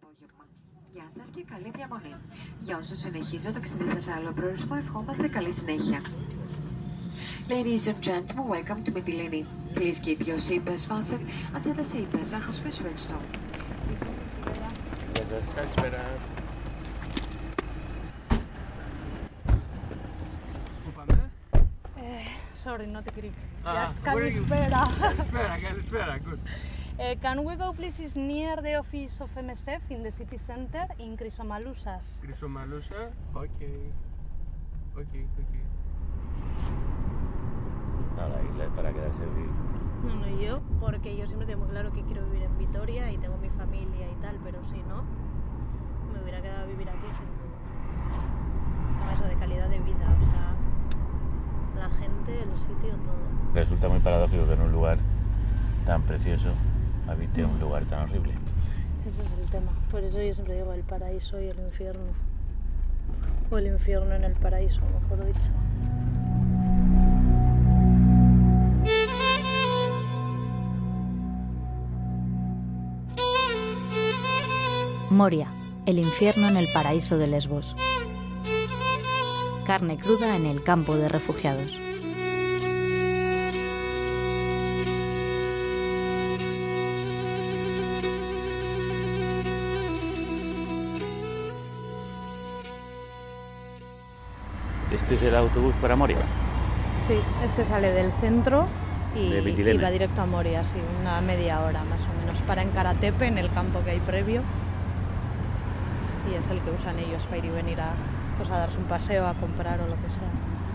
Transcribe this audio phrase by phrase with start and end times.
[0.00, 0.44] απόγευμα.
[0.94, 2.14] Γεια σας και καλή διαμονή.
[2.62, 6.00] Για όσους συνεχίζω το ταξίδι σε άλλο προορισμό, ευχόμαστε καλή συνέχεια.
[7.48, 9.40] Ladies and gentlemen, welcome to Mytilene.
[9.76, 11.24] Please keep your seatbelts fastened
[11.56, 13.24] until the seatbelts are switched on.
[15.54, 16.02] Καλησπέρα.
[20.84, 21.30] Πού πάμε;
[22.64, 23.36] Sorry, not a Greek.
[23.64, 24.44] Ah, Just where are you?
[24.48, 24.80] καλησπέρα.
[25.00, 26.18] Καλησπέρα, καλησπέρα.
[26.26, 26.38] Good.
[26.98, 28.00] Uh, can we go please?
[28.00, 32.00] It's near the office of MSF in the city center in Chrysomalusas.
[32.24, 33.12] Chrysomalusa?
[33.36, 33.92] Okay.
[34.96, 35.64] Okay, okay.
[38.16, 39.50] No, la isla es para quedarse a vivir.
[40.06, 43.36] No, no, yo, porque yo siempre tengo claro que quiero vivir en Vitoria y tengo
[43.36, 45.04] mi familia y tal, pero si no,
[46.14, 49.04] me hubiera quedado a vivir aquí sin duda.
[49.04, 50.54] No, eso de calidad de vida, o sea,
[51.76, 53.52] la gente, el sitio, todo.
[53.52, 54.96] Resulta muy paradójico que en un lugar
[55.84, 56.54] tan precioso
[57.08, 58.32] habite un lugar tan horrible.
[59.06, 59.72] Ese es el tema.
[59.90, 62.12] Por eso yo siempre digo el paraíso y el infierno.
[63.50, 65.40] O el infierno en el paraíso, mejor dicho.
[75.10, 75.46] Moria,
[75.86, 77.76] el infierno en el paraíso de Lesbos.
[79.64, 81.85] Carne cruda en el campo de refugiados.
[95.06, 96.16] ¿Este es el autobús para Moria?
[97.06, 98.66] Sí, este sale del centro
[99.14, 102.40] y, De y va directo a Moria, sí, una media hora más o menos.
[102.44, 104.40] Para en Karatepe, en el campo que hay previo.
[106.28, 107.90] Y es el que usan ellos para ir y venir a,
[108.36, 110.28] pues, a darse un paseo, a comprar o lo que sea.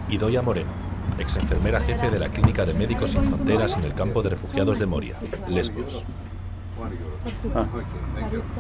[0.07, 0.71] Idoia Moreno,
[1.19, 4.79] ex enfermera jefe de la Clínica de Médicos Sin Fronteras en el campo de refugiados
[4.79, 5.15] de Moria,
[5.49, 6.05] Lesbos.
[7.53, 7.67] Ah,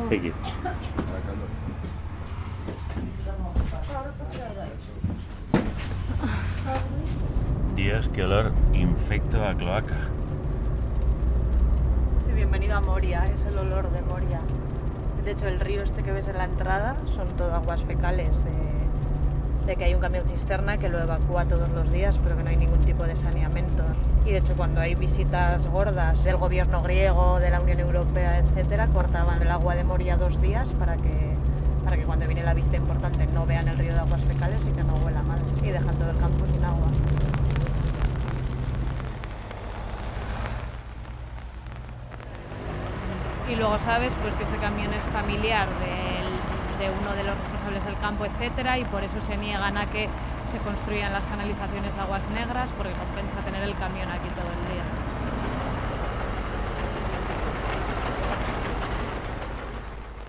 [0.09, 0.33] thank you.
[7.91, 9.97] Dios, qué olor infecto a cloaca.
[12.25, 14.39] Sí, bienvenido a Moria, es el olor de Moria.
[15.25, 19.65] De hecho, el río este que ves en la entrada son todo aguas fecales de,
[19.67, 22.49] de que hay un camión cisterna que lo evacúa todos los días, pero que no
[22.49, 23.83] hay ningún tipo de saneamiento.
[24.25, 28.87] Y de hecho, cuando hay visitas gordas del gobierno griego, de la Unión Europea, etcétera,
[28.87, 31.35] cortaban el agua de Moria dos días para que,
[31.83, 34.71] para que cuando viene la vista importante no vean el río de aguas fecales y
[34.71, 35.39] que no huela mal.
[35.61, 36.87] Y dejan todo el campo sin agua.
[43.50, 45.67] y luego sabes pues que ese camión es familiar
[46.79, 50.09] de uno de los responsables del campo, etcétera, y por eso se niegan a que
[50.51, 54.73] se construyan las canalizaciones de aguas negras porque compensa tener el camión aquí todo el
[54.73, 54.83] día.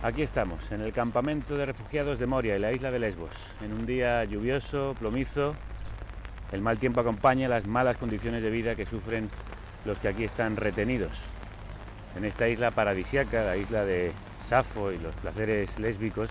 [0.03, 3.32] Aquí estamos, en el campamento de refugiados de Moria y la isla de Lesbos.
[3.64, 5.54] En un día lluvioso, plomizo,
[6.53, 9.31] el mal tiempo acompaña las malas condiciones de vida que sufren
[9.87, 11.31] los que aquí están retenidos.
[12.16, 14.12] En esta isla paradisiaca, la isla de
[14.48, 16.30] Safo y los placeres lésbicos,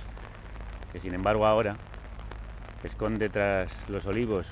[0.94, 1.75] que sin embargo ahora
[2.84, 4.47] esconde tras los olivos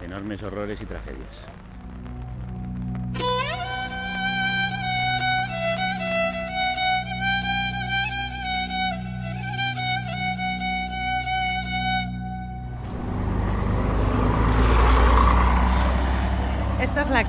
[0.00, 1.61] enormes horrores y tragedias.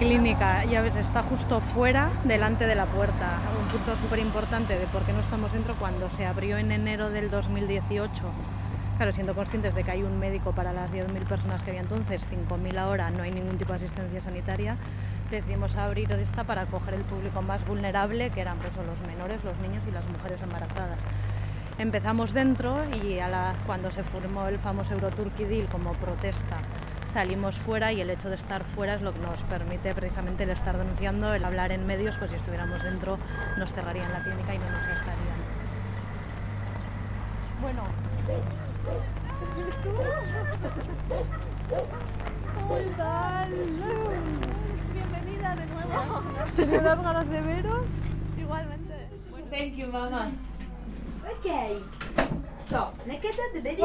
[0.03, 3.39] Clínica, ya ves, está justo fuera, delante de la puerta.
[3.57, 7.09] Un punto súper importante de por qué no estamos dentro cuando se abrió en enero
[7.09, 8.11] del 2018.
[8.97, 12.21] Claro, siendo conscientes de que hay un médico para las 10.000 personas que había entonces,
[12.29, 14.75] 5.000 ahora, no hay ningún tipo de asistencia sanitaria,
[15.31, 19.57] decidimos abrir esta para acoger el público más vulnerable, que eran pues, los menores, los
[19.59, 20.99] niños y las mujeres embarazadas.
[21.79, 22.75] Empezamos dentro
[23.05, 26.57] y a la- cuando se formó el famoso Euroturkey Deal como protesta
[27.13, 30.49] salimos fuera y el hecho de estar fuera es lo que nos permite precisamente el
[30.49, 33.19] estar denunciando, el hablar en medios, pues si estuviéramos dentro
[33.57, 35.43] nos cerrarían la clínica y no nos dejarían.
[37.61, 37.83] Bueno.
[42.67, 43.51] ¿Qué tal?
[44.93, 46.23] Bienvenida de nuevo.
[46.55, 47.85] ¿Tenía unas ganas de veros?
[48.39, 48.93] Igualmente.
[49.51, 50.31] Thank you, Mama.
[51.39, 51.77] Okay.
[52.69, 53.83] So, naked the baby.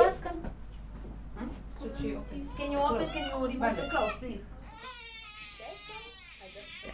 [1.79, 2.49] Can you open?
[2.57, 4.43] Can you remove the clothes, please?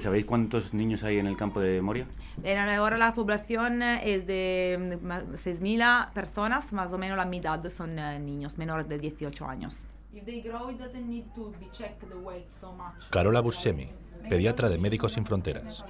[0.01, 2.07] ¿Sabéis cuántos niños hay en el campo de Moria?
[2.77, 7.99] Ahora la población es de mm, ma- 6.000 personas, más o menos la mitad son
[7.99, 9.85] eh, niños menores de 18 años.
[10.13, 13.09] If they grow, it doesn't need to be checked the weight so much.
[13.11, 13.89] Carola Buscemi,
[14.29, 15.85] pediatra de Médicos Sin Fronteras.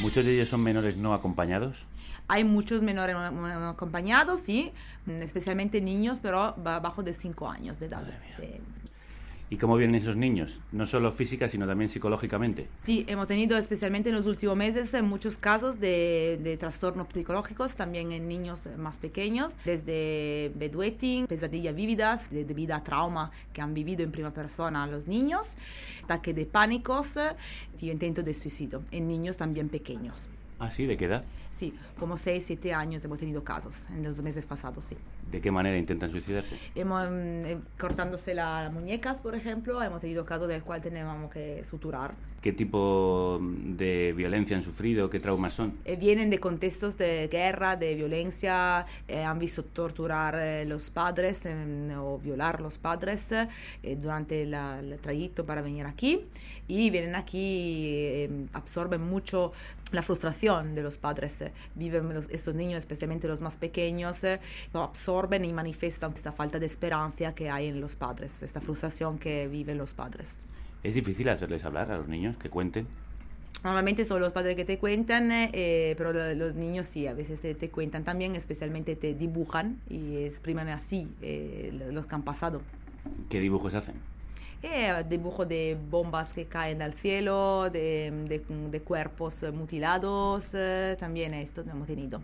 [0.00, 1.86] ¿Muchos de ellos son menores no acompañados?
[2.28, 4.72] Hay muchos menores no- acompañados, sí,
[5.06, 8.04] mm, especialmente niños, pero ba- bajo de 5 años de edad.
[8.36, 8.46] Sí.
[9.50, 10.60] ¿Y cómo vienen esos niños?
[10.72, 12.68] No solo física, sino también psicológicamente.
[12.78, 17.74] Sí, hemos tenido especialmente en los últimos meses eh, muchos casos de, de trastornos psicológicos,
[17.74, 23.60] también en niños eh, más pequeños, desde bedwetting, pesadillas vívidas, de- debido a trauma que
[23.60, 25.58] han vivido en primera persona los niños,
[26.04, 27.32] ataque de pánicos eh,
[27.78, 30.16] y intento de suicidio en niños también pequeños.
[30.60, 31.24] Ah, sí, ¿de qué edad?
[31.98, 34.96] Como 6, 7 años hemos tenido casos en los meses pasados, sí.
[35.30, 36.56] ¿De qué manera intentan suicidarse?
[36.74, 41.30] Hemos, mm, eh, cortándose la- las muñecas, por ejemplo, hemos tenido casos del cual teníamos
[41.30, 42.12] que suturar.
[42.42, 45.08] ¿Qué tipo de violencia han sufrido?
[45.08, 45.74] ¿Qué traumas son?
[45.84, 51.46] Eh, vienen de contextos de guerra, de violencia, eh, han visto torturar eh, los padres
[51.46, 53.48] eh, o violar los padres eh,
[53.96, 56.26] durante la- el trayecto para venir aquí
[56.66, 57.38] y vienen aquí,
[57.96, 59.52] eh, absorben mucho
[59.92, 61.40] la frustración de los padres.
[61.42, 61.52] eh.
[61.76, 64.20] Viven los- estos niños, especialmente los más pequeños,
[64.72, 69.18] lo absorben y manifiestan esta falta de esperanza que hay en los padres, esta frustración
[69.18, 70.44] que viven los padres.
[70.82, 72.86] ¿Es difícil hacerles hablar a los niños que cuenten?
[73.62, 77.44] Normalmente son los padres que te cuentan, eh, pero lo- los niños sí, a veces
[77.44, 82.22] eh, te cuentan también, especialmente te dibujan y exprimen así eh, lo- los que han
[82.22, 82.62] pasado.
[83.28, 83.94] ¿Qué dibujos hacen?
[84.62, 91.34] Eh, dibujo de bombas que caen del cielo, de, de- de cuerpos mutilados, eh, también
[91.34, 92.22] esto hemos tenido.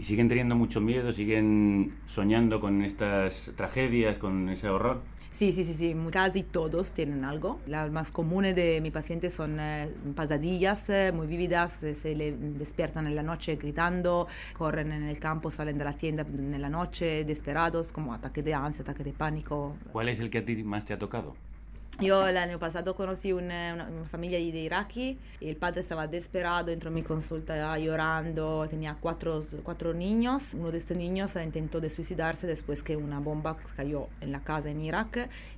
[0.00, 1.12] ¿Y siguen teniendo mucho miedo?
[1.12, 5.02] ¿Siguen soñando con estas tragedias, con ese horror?
[5.30, 7.60] Sí, sí, sí, sí, casi todos tienen algo.
[7.66, 12.32] Las más comunes de mi paciente son eh, pesadillas eh, muy vívidas, eh, se le
[12.32, 14.26] despiertan en la noche gritando,
[14.56, 18.54] corren en el campo, salen de la tienda en la noche desesperados, como ataque de
[18.54, 19.76] ansia, ataque de pánico.
[19.92, 21.34] ¿Cuál es el que a ti más te ha tocado?
[22.00, 26.70] Yo el año pasado conocí una, una- familia de iraquí y el padre estaba desesperado,
[26.70, 30.54] entró en mi consulta llorando, tenía cuatro, cuatro niños.
[30.54, 34.70] Uno de estos niños intentó de suicidarse después que una bomba cayó en la casa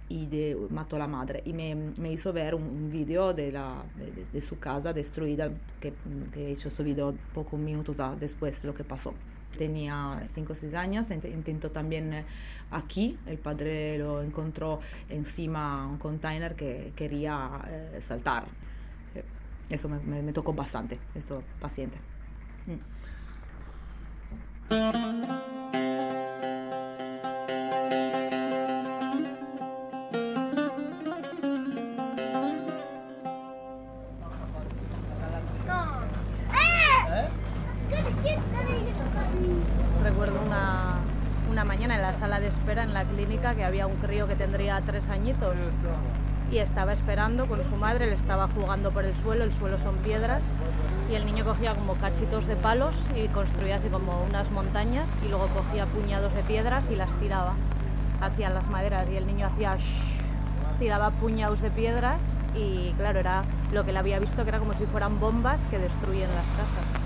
[0.08, 1.42] y de- mató a la madre.
[1.46, 5.50] Y me, me hizo ver un, un video de, la, de, de- su casa destruida,
[5.80, 5.92] que,
[6.34, 9.14] que he hecho video pocos minutos a- después de lo que pasó.
[9.56, 12.24] Tenía 5 o 6 años, int- intentó también eh,
[12.70, 18.44] aquí, el padre lo encontró encima un container que quería eh, saltar.
[19.14, 19.22] Eh,
[19.70, 21.96] Eso me, me- me tocó bastante, eso paciente.
[22.66, 22.78] Mm.
[43.62, 45.54] Que había un crío que tendría tres añitos
[46.50, 49.94] y estaba esperando con su madre, le estaba jugando por el suelo, el suelo son
[49.98, 50.42] piedras
[51.08, 55.28] y el niño cogía como cachitos de palos y construía así como unas montañas y
[55.28, 57.54] luego cogía puñados de piedras y las tiraba
[58.20, 59.76] hacia las maderas y el niño hacía
[60.80, 62.18] tiraba puñados de piedras
[62.56, 65.78] y claro, era lo que él había visto que era como si fueran bombas que
[65.78, 67.01] destruyen las casas.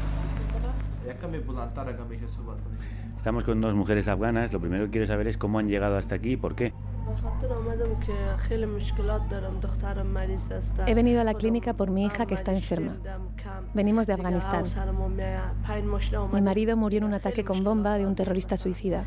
[3.17, 4.53] Estamos con dos mujeres afganas.
[4.53, 6.73] Lo primero que quiero saber es cómo han llegado hasta aquí y por qué.
[10.87, 12.97] He venido a la clínica por mi hija que está enferma.
[13.75, 14.65] Venimos de Afganistán.
[16.33, 19.05] Mi marido murió en un ataque con bomba de un terrorista suicida.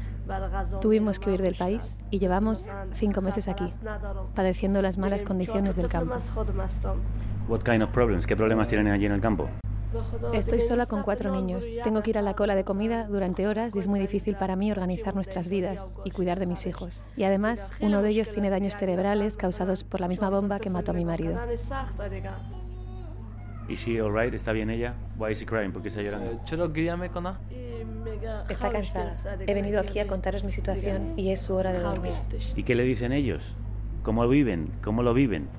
[0.82, 3.68] Tuvimos que huir del país y llevamos cinco meses aquí,
[4.34, 6.16] padeciendo las malas condiciones del campo.
[7.48, 8.28] What kind of problems?
[8.28, 9.50] ¿Qué problemas tienen allí en el campo?
[10.34, 11.66] Estoy sola con cuatro niños.
[11.84, 14.56] Tengo que ir a la cola de comida durante horas y es muy difícil para
[14.56, 17.04] mí organizar nuestras vidas y cuidar de mis hijos.
[17.18, 20.92] Y además, uno de ellos tiene daños cerebrales causados por la misma bomba que mató
[20.92, 21.40] a mi marido.
[23.68, 24.34] ¿Is she alright?
[24.34, 24.96] ¿Está bien ella?
[25.18, 25.72] Why is she crying?
[25.72, 26.42] ¿Por qué está llorando?
[28.50, 29.18] Está cansada.
[29.46, 32.14] He venido aquí a contaros mi situación y es su hora de dormir.
[32.56, 33.44] ¿Y qué le dicen ellos?
[34.02, 34.72] ¿Cómo viven?
[34.84, 35.50] ¿Cómo lo viven?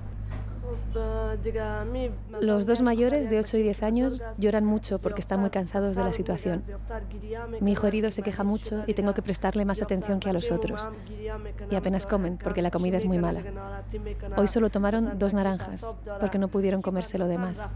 [2.40, 6.04] Los dos mayores de 8 y 10 años lloran mucho porque están muy cansados de
[6.04, 6.62] la situación.
[7.60, 10.50] Mi hijo herido se queja mucho y tengo que prestarle más atención que a los
[10.50, 10.88] otros.
[11.70, 13.42] Y apenas comen porque la comida es muy mala.
[14.36, 15.86] Hoy solo tomaron dos naranjas
[16.20, 17.70] porque no pudieron comerse lo demás.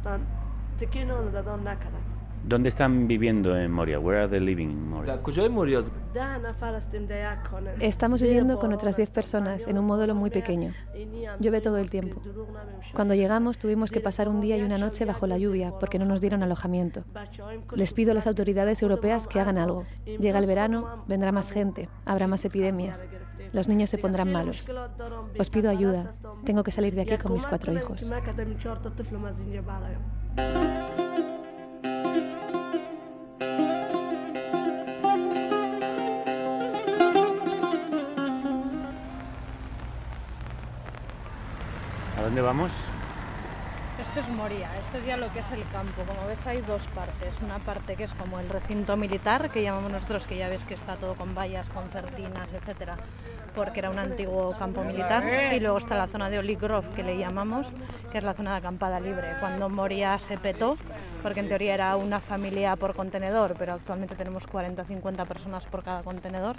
[2.46, 3.98] ¿Dónde están viviendo en Moria?
[3.98, 5.14] Where are they living in Moria?
[7.80, 10.74] Estamos viviendo con otras 10 personas en un módulo muy pequeño.
[11.40, 12.20] Llueve todo el tiempo.
[12.92, 16.04] Cuando llegamos tuvimos que pasar un día y una noche bajo la lluvia porque no
[16.04, 17.04] nos dieron alojamiento.
[17.74, 19.86] Les pido a las autoridades europeas que hagan algo.
[20.04, 23.02] Llega el verano, vendrá más gente, habrá más epidemias.
[23.52, 24.68] Los niños se pondrán malos.
[25.38, 26.12] Os pido ayuda.
[26.44, 28.04] Tengo que salir de aquí con mis cuatro hijos.
[42.24, 42.72] Dónde vamos?
[44.00, 46.02] Esto es Moria, esto es ya lo que es el campo.
[46.06, 47.34] Como ves hay dos partes.
[47.42, 50.74] Una parte que es como el recinto militar, que llamamos nosotros, que ya ves que
[50.74, 52.96] está todo con vallas, concertinas, etcétera,
[53.54, 55.24] porque era un antiguo campo militar.
[55.52, 57.68] Y luego está la zona de Oli Grove, que le llamamos,
[58.10, 59.36] que es la zona de acampada libre.
[59.38, 60.76] Cuando Moria se petó,
[61.22, 66.02] porque en teoría era una familia por contenedor, pero actualmente tenemos 40-50 personas por cada
[66.02, 66.56] contenedor.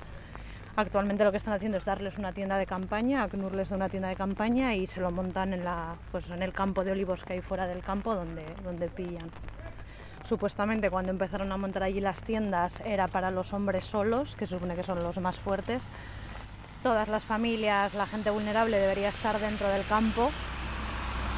[0.77, 3.77] Actualmente lo que están haciendo es darles una tienda de campaña, a Knur les da
[3.77, 6.91] una tienda de campaña y se lo montan en, la, pues en el campo de
[6.91, 9.32] olivos que hay fuera del campo donde, donde pillan.
[10.27, 14.55] Supuestamente cuando empezaron a montar allí las tiendas era para los hombres solos, que se
[14.55, 15.88] supone que son los más fuertes.
[16.84, 20.29] Todas las familias, la gente vulnerable debería estar dentro del campo,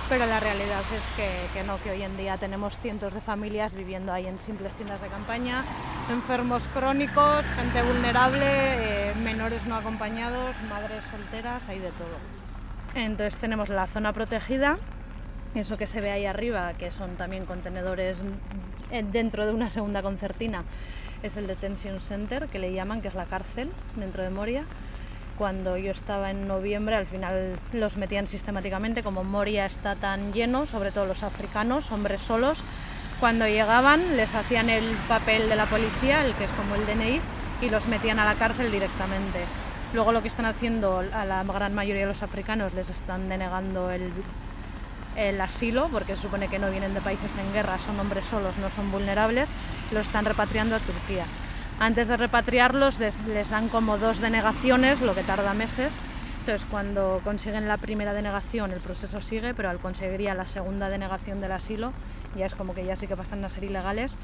[0.10, 4.14] pero la realidad es que, no, que hoy en día tenemos cientos de familias viviendo
[4.14, 5.64] ahí en simples tiendas de campaña,
[6.10, 12.18] enfermos crónicos, gente vulnerable, eh, menores no acompañados, madres solteras, hay de todo.
[12.96, 14.78] Entonces tenemos la zona protegida,
[15.56, 18.22] eso que se ve ahí arriba, que son también contenedores
[19.12, 20.64] dentro de una segunda concertina,
[21.22, 24.66] es el Detention Center, que le llaman, que es la cárcel dentro de Moria
[25.38, 30.66] cuando yo estaba en noviembre, al final los metían sistemáticamente, como Moria está tan lleno,
[30.66, 32.64] sobre todo los africanos, hombres solos,
[33.20, 37.22] cuando llegaban les hacían el papel de la policía, el que es como el DNI,
[37.62, 39.40] y los metían a la cárcel directamente.
[39.94, 43.90] Luego lo que están haciendo a la gran mayoría de los africanos les están denegando
[43.90, 44.12] el,
[45.16, 48.58] el asilo, porque se supone que no vienen de países en guerra, son hombres solos,
[48.58, 49.50] no son vulnerables,
[49.92, 51.26] los están repatriando a Turquía.
[51.80, 55.94] Antes de repatriarlos les, dan como dos denegaciones, lo que tarda meses.
[56.40, 61.42] Entonces cuando consiguen la primera denegación el proceso sigue, pero al conseguir la segunda denegación
[61.42, 61.92] del asilo
[62.36, 64.18] ya es como que ya sí que pasan a ser ilegales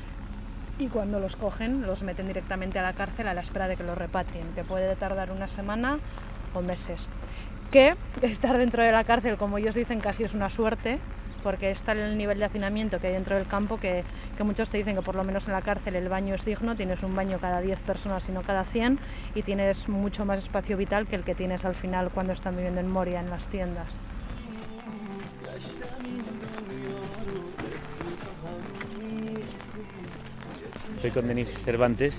[0.79, 3.83] y cuando los cogen los meten directamente a la cárcel a la espera de que
[3.83, 5.99] los repatrien, que puede tardar una semana
[6.53, 7.07] o meses.
[7.71, 10.99] Que estar dentro de la cárcel, como ellos dicen, casi es una suerte,
[11.43, 14.03] porque está el nivel de hacinamiento que hay dentro del campo, que,
[14.37, 16.75] que, muchos te dicen que por lo menos en la cárcel el baño es digno,
[16.75, 18.97] tienes un baño cada 10 personas y no cada 100,
[19.35, 22.79] y tienes mucho más espacio vital que el que tienes al final cuando están viviendo
[22.79, 23.87] en Moria, en las tiendas.
[31.01, 32.15] Soy con Denise Cervantes,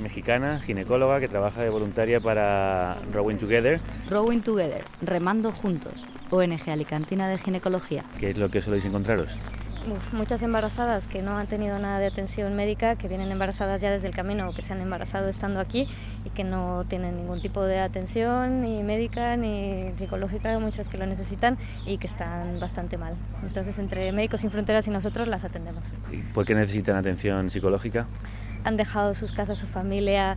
[0.00, 3.80] mexicana, ginecóloga, que trabaja de voluntaria para Rowing Together.
[4.08, 8.04] Rowing Together, remando juntos, ONG Alicantina de Ginecología.
[8.18, 9.36] ¿Qué es lo que soléis encontraros?
[9.88, 13.90] Uf, muchas embarazadas que no han tenido nada de atención médica, que vienen embarazadas ya
[13.90, 15.88] desde el camino o que se han embarazado estando aquí
[16.22, 21.06] y que no tienen ningún tipo de atención ni médica ni psicológica, muchas que lo
[21.06, 23.14] necesitan y que están bastante mal.
[23.42, 25.94] Entonces, entre Médicos Sin Fronteras y nosotros las atendemos.
[26.12, 28.06] ¿Y por qué necesitan atención psicológica?
[28.64, 30.36] Han dejado sus casas, su familia,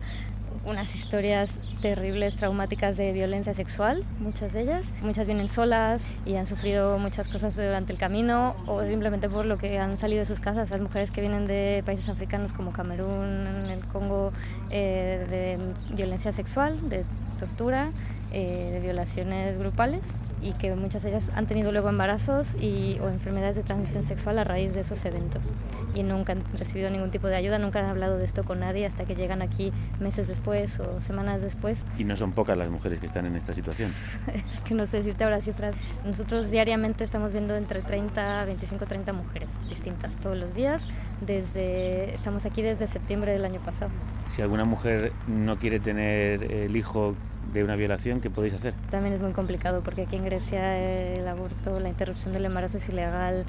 [0.64, 4.94] unas historias terribles, traumáticas de violencia sexual, muchas de ellas.
[5.02, 9.58] Muchas vienen solas y han sufrido muchas cosas durante el camino o simplemente por lo
[9.58, 10.70] que han salido de sus casas.
[10.70, 14.32] Las mujeres que vienen de países africanos como Camerún, el Congo,
[14.70, 17.04] eh, de violencia sexual, de
[17.38, 17.90] tortura,
[18.36, 20.00] eh, de violaciones grupales
[20.42, 24.40] y que muchas de ellas han tenido luego embarazos y, o enfermedades de transmisión sexual
[24.40, 25.52] a raíz de esos eventos
[25.94, 28.86] y nunca han recibido ningún tipo de ayuda, nunca han hablado de esto con nadie
[28.86, 31.84] hasta que llegan aquí meses después o semanas después.
[31.96, 33.92] Y no son pocas las mujeres que están en esta situación.
[34.34, 35.76] es que no sé decirte ahora cifras.
[36.04, 40.88] Nosotros diariamente estamos viendo entre 30, 25, 30 mujeres distintas todos los días.
[41.20, 43.92] Desde estamos aquí desde septiembre del año pasado.
[44.34, 47.14] Si alguna mujer no quiere tener el hijo
[47.54, 48.74] de una violación, ¿qué podéis hacer?
[48.90, 52.88] También es muy complicado porque aquí en Grecia el aborto, la interrupción del embarazo es
[52.88, 53.46] ilegal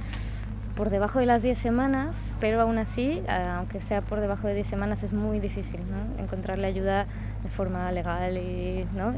[0.76, 4.68] por debajo de las 10 semanas, pero aún así, aunque sea por debajo de 10
[4.68, 6.22] semanas, es muy difícil ¿no?
[6.22, 7.08] encontrarle ayuda
[7.44, 9.14] de forma legal y ¿no?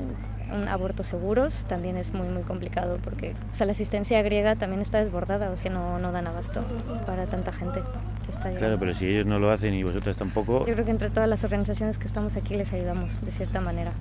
[0.50, 4.82] un abortos seguros también es muy muy complicado porque o sea, la asistencia griega también
[4.82, 6.63] está desbordada, o sea, no, no dan abasto
[7.06, 7.82] para tanta gente
[8.25, 10.65] que está Claro, pero si ellos no lo hacen y vosotras tampoco...
[10.65, 13.91] Yo creo que entre todas las organizaciones que estamos aquí les ayudamos de cierta manera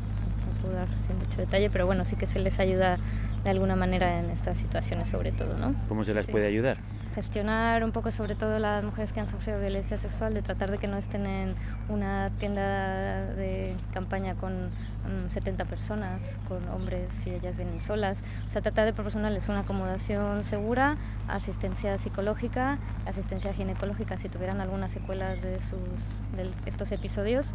[0.70, 2.98] dar sin mucho detalle, pero bueno, sí que se les ayuda
[3.44, 5.74] de alguna manera en estas situaciones sobre todo, ¿no?
[5.88, 6.32] ¿Cómo se les Sí.
[6.32, 6.78] puede ayudar?
[7.14, 10.76] Gestionar un poco sobre todo las mujeres que han sufrido violencia sexual, de tratar de
[10.76, 11.54] que no estén en
[11.88, 18.22] una tienda de campaña con mm, 70 personas, con hombres y ellas vienen solas.
[18.48, 20.96] O sea, tratar de proporcionarles una acomodación segura,
[21.26, 27.54] asistencia psicológica, asistencia ginecológica si tuvieran alguna secuela de, sus, de estos episodios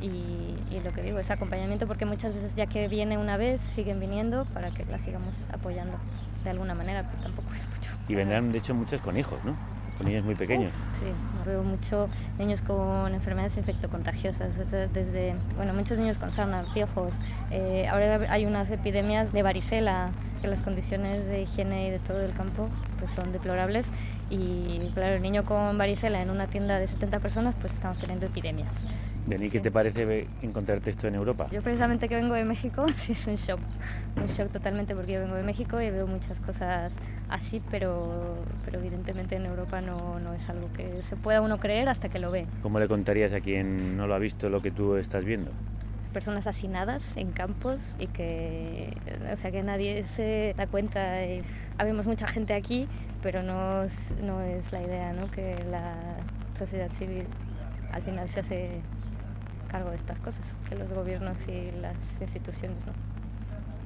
[0.00, 3.60] y, y lo que digo es acompañamiento porque muchas veces ya que viene una vez
[3.60, 5.98] siguen viniendo para que las sigamos apoyando
[6.44, 7.90] de alguna manera, pero tampoco es mucho.
[8.08, 9.56] Y vendrán, de hecho, muchas con hijos, ¿no?
[9.98, 10.70] Con niños muy pequeños.
[11.00, 11.06] Sí,
[11.46, 14.56] veo mucho niños con enfermedades infectocontagiosas,
[14.92, 17.14] desde, bueno, muchos niños con sarna, piojos.
[17.50, 20.10] Eh, ahora hay unas epidemias de varicela,
[20.40, 23.86] que las condiciones de higiene y de todo el campo pues son deplorables
[24.28, 28.26] y claro, el niño con varicela en una tienda de 70 personas pues estamos teniendo
[28.26, 28.86] epidemias.
[29.26, 31.48] Denis, ¿qué te parece encontrarte esto en Europa?
[31.50, 33.58] Yo precisamente que vengo de México, sí es un shock,
[34.16, 36.94] un shock totalmente porque yo vengo de México y veo muchas cosas
[37.28, 41.88] así, pero, pero evidentemente en Europa no, no es algo que se pueda uno creer
[41.88, 42.46] hasta que lo ve.
[42.62, 45.50] ¿Cómo le contarías a quien no lo ha visto lo que tú estás viendo?
[46.12, 48.96] personas hacinadas en campos y que,
[49.30, 51.18] o sea, que nadie se da cuenta.
[51.76, 52.88] habemos mucha gente aquí,
[53.22, 55.30] pero no es, no es la idea, ¿no?
[55.30, 55.94] Que la
[56.58, 57.24] sociedad civil
[57.92, 58.70] al final se hace
[59.66, 62.92] cargo de estas cosas, que los gobiernos y las instituciones no.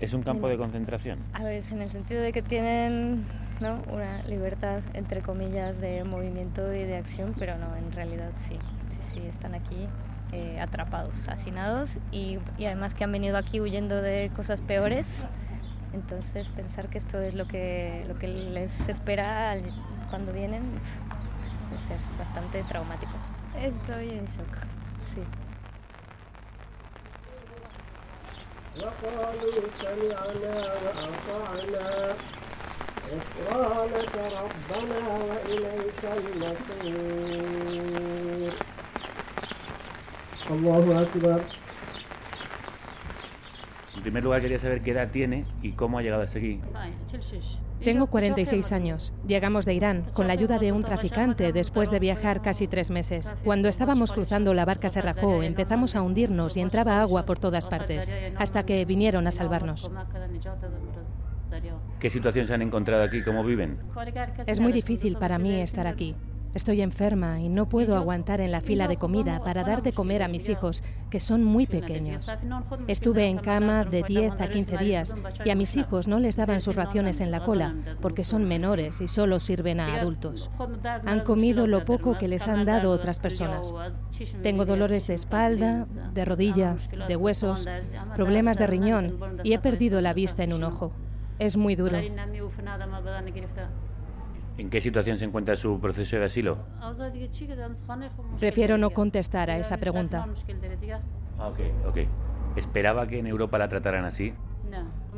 [0.01, 1.19] ¿Es un campo de concentración?
[1.35, 3.27] A ver, en el sentido de que tienen
[3.61, 3.83] ¿no?
[3.93, 8.57] una libertad, entre comillas, de movimiento y de acción, pero no, en realidad sí,
[8.91, 9.87] sí, sí, están aquí
[10.33, 15.07] eh, atrapados, hacinados y, y, además que han venido aquí huyendo de cosas peores.
[15.93, 19.57] Entonces pensar que esto es lo que, lo que les espera
[20.09, 20.63] cuando vienen
[21.87, 23.13] ser bastante traumático.
[23.57, 24.57] Estoy en shock,
[25.15, 25.23] sí.
[43.97, 46.61] En primer lugar, quería saber qué edad tiene y cómo ha llegado hasta aquí.
[47.83, 49.13] Tengo 46 años.
[49.31, 53.33] Llegamos de Irán con la ayuda de un traficante después de viajar casi tres meses.
[53.45, 57.69] Cuando estábamos cruzando la barca se rajó, empezamos a hundirnos y entraba agua por todas
[57.69, 59.89] partes, hasta que vinieron a salvarnos.
[62.01, 63.23] ¿Qué situación se han encontrado aquí?
[63.23, 63.79] ¿Cómo viven?
[64.49, 66.17] Es muy difícil para mí estar aquí.
[66.53, 70.23] Estoy enferma y no puedo aguantar en la fila de comida para dar de comer
[70.23, 72.29] a mis hijos, que son muy pequeños.
[72.89, 76.61] Estuve en cama de 10 a 15 días y a mis hijos no les daban
[76.61, 80.51] sus raciones en la cola porque son menores y solo sirven a adultos.
[81.07, 83.73] Han comido lo poco que les han dado otras personas.
[84.43, 87.69] Tengo dolores de espalda, de rodilla, de huesos,
[88.17, 90.93] problemas de riñón y he perdido la vista en un ojo.
[91.39, 91.99] Es muy duro.
[94.61, 96.59] ¿En qué situación se encuentra su proceso de asilo?
[98.39, 100.27] Prefiero no contestar a esa pregunta.
[101.39, 101.99] Ah, ok, ok.
[102.57, 104.35] ¿Esperaba que en Europa la trataran así?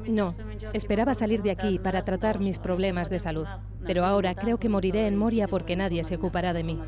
[0.07, 0.33] No,
[0.73, 3.49] esperaba salir de aquí para tratar mis problemas de salud,
[3.85, 6.79] pero ahora creo que moriré en Moria porque nadie se ocupará de mí.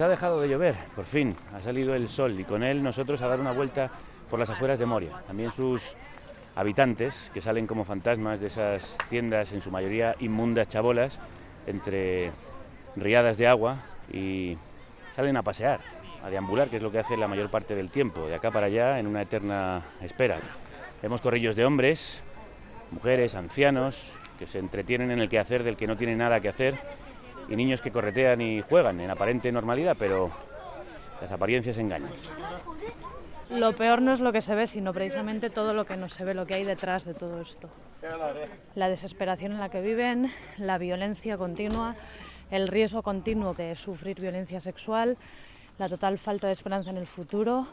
[0.00, 3.20] Pues ha dejado de llover, por fin, ha salido el sol y con él nosotros
[3.20, 3.90] a dar una vuelta
[4.30, 5.20] por las afueras de Moria.
[5.26, 5.94] También sus
[6.56, 11.18] habitantes, que salen como fantasmas de esas tiendas, en su mayoría inmundas chabolas,
[11.66, 12.32] entre
[12.96, 14.56] riadas de agua y
[15.14, 15.80] salen a pasear,
[16.24, 18.68] a deambular, que es lo que hace la mayor parte del tiempo, de acá para
[18.68, 20.38] allá, en una eterna espera.
[21.02, 22.22] Vemos corrillos de hombres,
[22.90, 26.76] mujeres, ancianos, que se entretienen en el quehacer del que no tiene nada que hacer
[27.48, 30.30] y niños que corretean y juegan en aparente normalidad, pero
[31.20, 32.10] las apariencias engañan.
[33.50, 36.24] Lo peor no es lo que se ve, sino precisamente todo lo que no se
[36.24, 37.68] ve, lo que hay detrás de todo esto.
[38.76, 41.96] La desesperación en la que viven, la violencia continua,
[42.50, 45.16] el riesgo continuo de sufrir violencia sexual,
[45.78, 47.66] la total falta de esperanza en el futuro,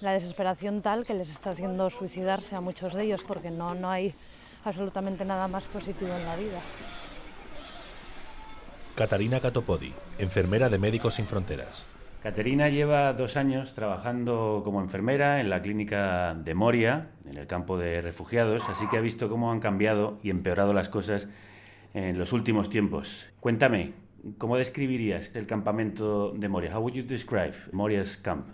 [0.00, 3.90] la desesperación tal que les está haciendo suicidarse a muchos de ellos porque no, no
[3.90, 4.14] hay
[4.64, 6.60] absolutamente nada más positivo en la vida.
[8.96, 11.84] Catarina Catopodi, enfermera de Médicos Sin Fronteras.
[12.22, 17.76] Caterina lleva dos años trabajando como enfermera en la clínica de Moria, en el campo
[17.76, 21.28] de refugiados, así que ha visto cómo han cambiado y empeorado las cosas
[21.92, 23.26] en los últimos tiempos.
[23.38, 23.92] Cuéntame,
[24.38, 26.74] ¿cómo describirías el campamento de Moria?
[26.74, 28.46] How would you describe Moria's camp?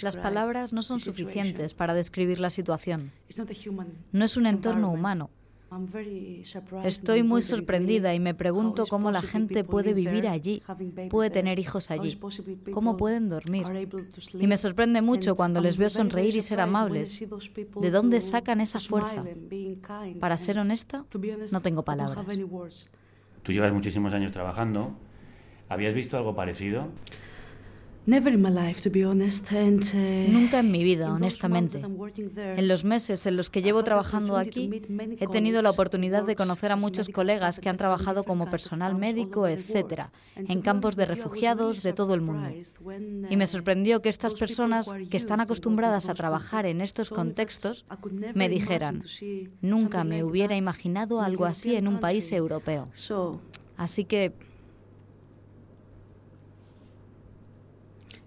[0.00, 3.10] Las palabras no son suficientes para describir la situación.
[4.12, 5.28] No es un entorno humano,
[6.84, 10.62] Estoy muy sorprendida y me pregunto cómo la gente puede vivir allí,
[11.10, 12.18] puede tener hijos allí,
[12.72, 13.66] cómo pueden dormir.
[14.38, 17.22] Y me sorprende mucho cuando les veo sonreír y ser amables.
[17.80, 19.24] ¿De dónde sacan esa fuerza?
[20.20, 21.04] Para ser honesta,
[21.50, 22.26] no tengo palabras.
[23.42, 24.94] Tú llevas muchísimos años trabajando.
[25.68, 26.88] ¿Habías visto algo parecido?
[28.04, 28.10] Uh,
[30.32, 31.80] Nunca en mi vida, honestamente.
[32.34, 34.82] En los meses en los que llevo trabajando aquí,
[35.20, 39.46] he tenido la oportunidad de conocer a muchos colegas que han trabajado como personal médico,
[39.46, 42.50] etcétera, en campos de refugiados de todo el mundo.
[43.30, 47.84] Y me sorprendió que estas personas que están acostumbradas a trabajar en estos contextos
[48.34, 49.04] me dijeran,
[49.60, 52.88] nunca me hubiera imaginado algo así en un país europeo.
[53.76, 54.32] Así que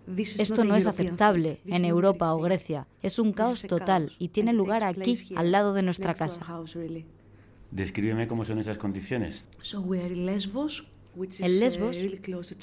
[0.07, 2.87] Esto no es aceptable en Europa o Grecia.
[3.01, 6.45] Es un caos total y tiene lugar aquí, al lado de nuestra casa.
[7.71, 9.43] Descríbeme cómo son esas condiciones.
[11.39, 11.97] En Lesbos,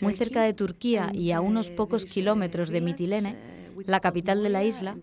[0.01, 3.37] muy cerca de Turquía y a unos pocos kilómetros de Mitilene,
[3.87, 4.97] la capital de la isla,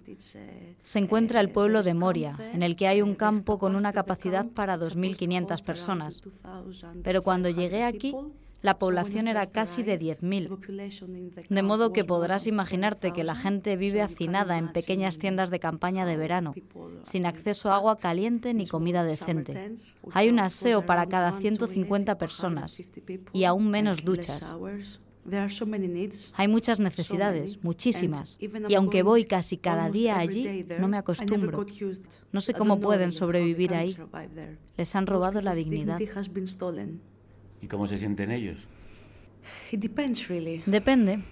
[0.81, 4.45] se encuentra el pueblo de Moria, en el que hay un campo con una capacidad
[4.45, 6.23] para 2.500 personas.
[7.03, 8.15] Pero cuando llegué aquí,
[8.61, 11.47] la población era casi de 10.000.
[11.49, 16.05] De modo que podrás imaginarte que la gente vive hacinada en pequeñas tiendas de campaña
[16.05, 16.53] de verano,
[17.03, 19.75] sin acceso a agua caliente ni comida decente.
[20.11, 22.81] Hay un aseo para cada 150 personas
[23.33, 24.53] y aún menos duchas.
[26.33, 28.37] Hay muchas necesidades, muchísimas.
[28.67, 31.65] Y aunque voy casi cada día allí, no me acostumbro.
[32.31, 33.97] No sé cómo pueden sobrevivir ahí.
[34.77, 35.99] Les han robado la dignidad.
[37.61, 38.57] ¿Y cómo se sienten ellos?
[40.65, 41.23] Depende.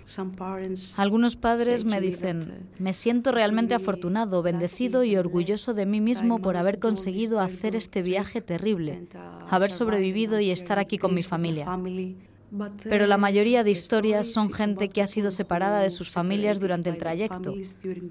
[0.98, 6.56] Algunos padres me dicen, me siento realmente afortunado, bendecido y orgulloso de mí mismo por
[6.56, 9.08] haber conseguido hacer este viaje terrible,
[9.50, 11.66] haber sobrevivido y estar aquí con mi familia.
[12.84, 16.90] Pero la mayoría de historias son gente que ha sido separada de sus familias durante
[16.90, 17.54] el trayecto,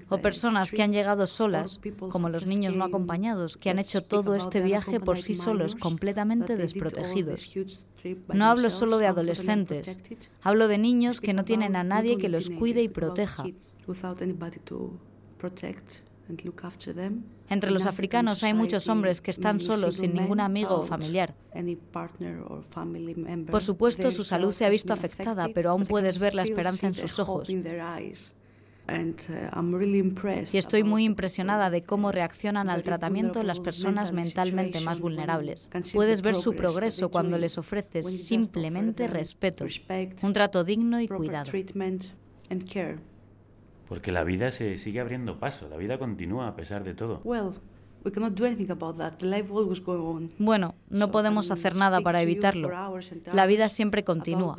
[0.09, 4.35] o personas que han llegado solas, como los niños no acompañados, que han hecho todo
[4.35, 7.49] este viaje por sí solos, completamente desprotegidos.
[8.33, 9.97] No hablo solo de adolescentes,
[10.41, 13.45] hablo de niños que no tienen a nadie que los cuide y proteja.
[17.49, 21.35] Entre los africanos hay muchos hombres que están solos sin ningún amigo o familiar.
[23.49, 26.93] Por supuesto, su salud se ha visto afectada, pero aún puedes ver la esperanza en
[26.95, 27.49] sus ojos.
[30.51, 35.69] Y estoy muy impresionada de cómo reaccionan al tratamiento las personas mentalmente más vulnerables.
[35.93, 39.65] Puedes ver su progreso cuando les ofreces simplemente respeto,
[40.21, 41.51] un trato digno y cuidado.
[43.87, 47.21] Porque la vida se sigue abriendo paso, la vida continúa a pesar de todo.
[50.37, 52.69] Bueno, no podemos hacer nada para evitarlo.
[53.33, 54.55] La vida siempre continúa.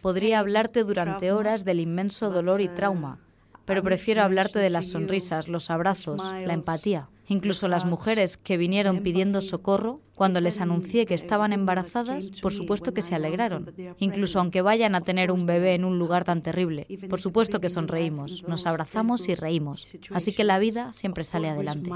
[0.00, 3.18] Podría hablarte durante horas del inmenso dolor y trauma,
[3.64, 7.08] pero prefiero hablarte de las sonrisas, los abrazos, la empatía.
[7.28, 12.92] Incluso las mujeres que vinieron pidiendo socorro, cuando les anuncié que estaban embarazadas, por supuesto
[12.94, 16.86] que se alegraron, incluso aunque vayan a tener un bebé en un lugar tan terrible.
[17.08, 19.86] Por supuesto que sonreíms, nos abrazamos y reímos.
[20.12, 21.90] Así que la vida siempre sale adelante.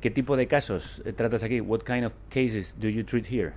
[0.00, 1.60] ¿Qué tipo de casos eh, tratas aquí?
[1.60, 3.54] What kind of cases do you treat here?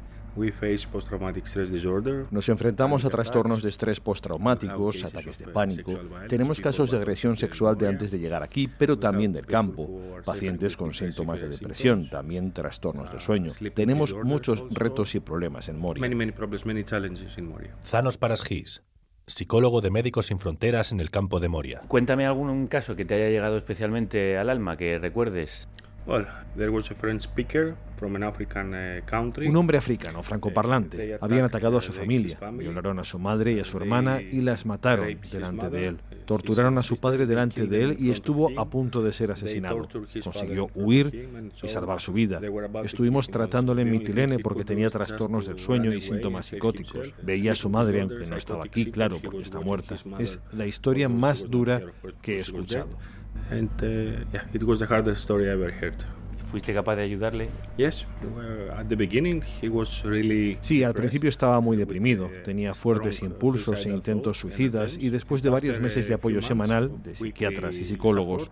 [2.29, 5.99] Nos enfrentamos a trastornos de estrés postraumáticos, ataques de pánico.
[6.27, 9.89] Tenemos casos de agresión sexual de antes de llegar aquí, pero también del campo.
[10.23, 13.51] Pacientes con síntomas de depresión, también trastornos de sueño.
[13.73, 16.07] Tenemos muchos retos y problemas en Moria.
[17.83, 18.83] Zanos Parasgis,
[19.27, 21.81] psicólogo de Médicos Sin Fronteras en el campo de Moria.
[21.87, 25.67] Cuéntame algún caso que te haya llegado especialmente al alma, que recuerdes.
[29.49, 31.17] Un hombre africano, francoparlante.
[31.19, 34.65] Habían atacado a su familia, violaron a su madre y a su hermana y las
[34.65, 35.97] mataron delante de él.
[36.25, 39.87] Torturaron a su padre delante de él y estuvo a punto de ser asesinado.
[40.23, 41.29] Consiguió huir
[41.61, 42.39] y salvar su vida.
[42.83, 47.13] Estuvimos tratándole en Mitilene porque tenía trastornos del sueño y síntomas psicóticos.
[47.21, 49.97] Veía a su madre, aunque no estaba aquí, claro, porque está muerta.
[50.19, 51.81] Es la historia más dura
[52.21, 52.89] que he escuchado.
[56.51, 57.49] ¿Fuiste capaz de ayudarle?
[60.61, 65.49] Sí, al principio estaba muy deprimido, tenía fuertes impulsos e intentos suicidas y después de
[65.49, 68.49] varios meses de apoyo semanal de psiquiatras y psicólogos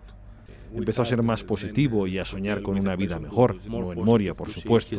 [0.74, 4.34] Empezó a ser más positivo y a soñar con una vida mejor, no en Moria,
[4.34, 4.96] por supuesto.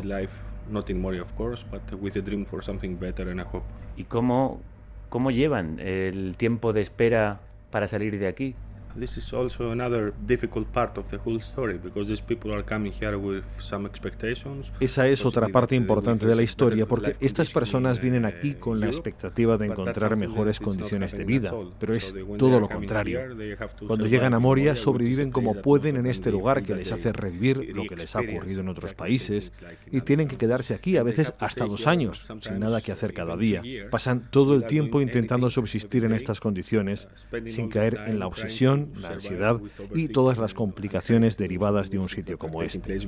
[3.96, 4.60] ¿Y cómo,
[5.08, 8.54] cómo llevan el tiempo de espera para salir de aquí?
[8.98, 12.92] This is also another difficult part of the whole story because these people are coming
[12.92, 14.70] here with some expectations.
[14.80, 18.86] Esa es otra parte importante de la historia porque estas personas vienen aquí con la
[18.86, 23.20] expectativa de encontrar mejores condiciones de vida, pero es todo lo contrario.
[23.86, 27.86] Cuando llegan a Moria sobreviven como pueden en este lugar que les hace revivir lo
[27.86, 29.52] que les ha ocurrido en otros países
[29.90, 33.36] y tienen que quedarse aquí a veces hasta dos años sin nada que hacer cada
[33.36, 33.62] día.
[33.90, 37.08] Pasan todo el tiempo intentando subsistir en estas condiciones
[37.46, 39.60] sin caer en la obsesión la ansiedad
[39.94, 42.98] y todas las complicaciones derivadas de un sitio como este.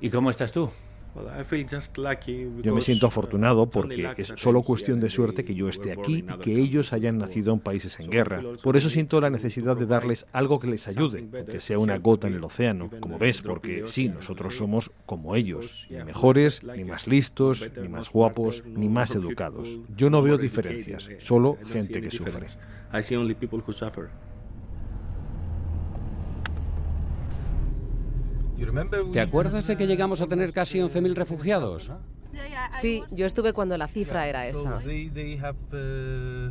[0.00, 0.70] ¿Y cómo estás tú?
[2.62, 6.38] Yo me siento afortunado porque es solo cuestión de suerte que yo esté aquí y
[6.38, 8.42] que ellos hayan nacido en países en guerra.
[8.62, 12.28] Por eso siento la necesidad de darles algo que les ayude, que sea una gota
[12.28, 17.06] en el océano, como ves, porque sí, nosotros somos como ellos, ni mejores, ni más
[17.06, 19.78] listos, ni más guapos, ni más educados.
[19.96, 22.46] Yo no veo diferencias, solo gente que sufre.
[22.92, 24.10] I see only people who suffer.
[29.12, 31.92] ¿Te acuerdas de que llegamos a tener casi 11.000 refugiados?
[32.80, 34.80] Sí, yo estuve cuando la cifra era esa.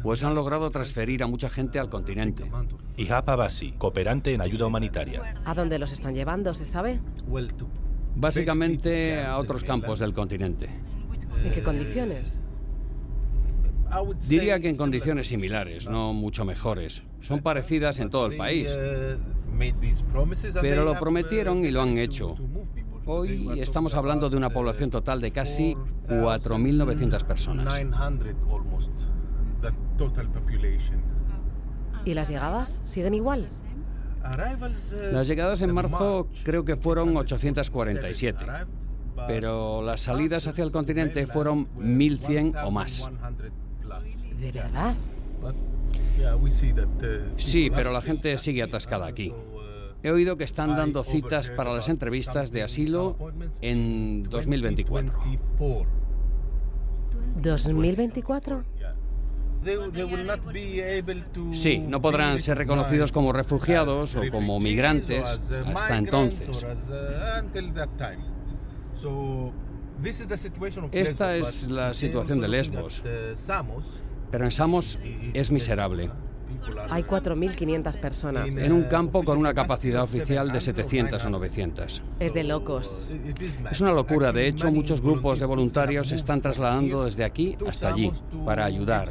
[0.02, 2.50] Pues han logrado transferir a mucha gente al continente.
[2.98, 5.36] Ihap Abasi, cooperante en ayuda humanitaria.
[5.46, 7.00] ¿A dónde los están llevando, se sabe?
[8.16, 10.70] Básicamente a otros campos del continente.
[11.44, 12.44] ¿En qué condiciones?
[14.28, 17.04] Diría que en condiciones similares, no mucho mejores.
[17.22, 18.78] Son parecidas en todo el país.
[20.62, 22.36] Pero lo prometieron y lo han hecho.
[23.06, 25.76] Hoy estamos hablando de una población total de casi
[26.08, 27.74] 4.900 personas.
[32.06, 33.48] ¿Y las llegadas siguen igual?
[35.12, 38.46] Las llegadas en marzo creo que fueron 847,
[39.26, 43.10] pero las salidas hacia el continente fueron 1.100 o más.
[44.40, 44.96] ¿De verdad?
[47.38, 49.34] Sí, pero la gente sigue atascada aquí.
[50.04, 53.18] He oído que están dando citas para las entrevistas de asilo
[53.62, 55.14] en 2024.
[57.42, 58.64] ¿2024?
[61.54, 66.66] Sí, no podrán ser reconocidos como refugiados o como migrantes hasta entonces.
[70.92, 73.04] Esta es la situación de Lesbos.
[74.32, 75.00] Pero en Samos
[75.34, 76.10] es miserable.
[76.90, 78.58] Hay 4.500 personas.
[78.58, 82.02] En un campo con una capacidad oficial de 700 o 900.
[82.20, 83.14] Es de locos.
[83.72, 84.32] Es una locura.
[84.32, 88.12] De hecho, muchos grupos de voluntarios se están trasladando desde aquí hasta allí
[88.46, 89.10] para ayudar.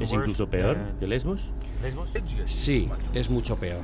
[0.00, 1.50] ¿Es incluso peor que Lesbos?
[2.46, 3.80] Sí, es mucho peor.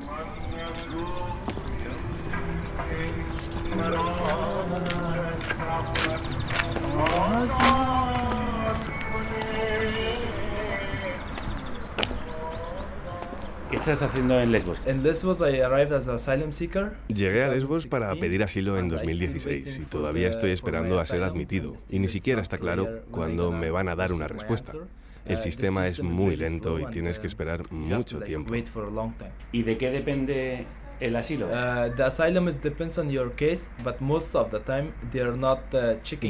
[13.71, 14.77] ¿Qué estás haciendo en Lesbos?
[17.07, 21.73] Llegué a Lesbos para pedir asilo en 2016 y todavía estoy esperando a ser admitido.
[21.89, 24.73] Y ni siquiera está claro cuándo me van a dar una respuesta.
[25.23, 28.53] El sistema es muy lento y tienes que esperar mucho tiempo.
[29.53, 30.65] ¿Y de qué depende
[31.01, 31.47] el asilo?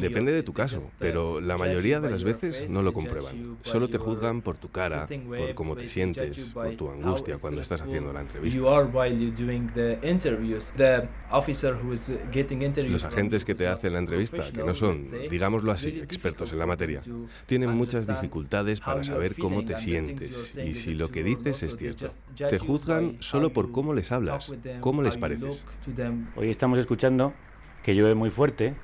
[0.09, 3.57] Depende de tu caso, pero la mayoría de las veces no lo comprueban.
[3.61, 7.81] Solo te juzgan por tu cara, por cómo te sientes, por tu angustia cuando estás
[7.81, 8.57] haciendo la entrevista.
[12.91, 16.65] Los agentes que te hacen la entrevista, que no son, digámoslo así, expertos en la
[16.65, 17.01] materia,
[17.45, 22.07] tienen muchas dificultades para saber cómo te sientes y si lo que dices es cierto.
[22.35, 25.65] Te juzgan solo por cómo les hablas, ¿Cómo les pareces?
[26.35, 27.33] Hoy estamos escuchando
[27.83, 28.75] que llueve muy fuerte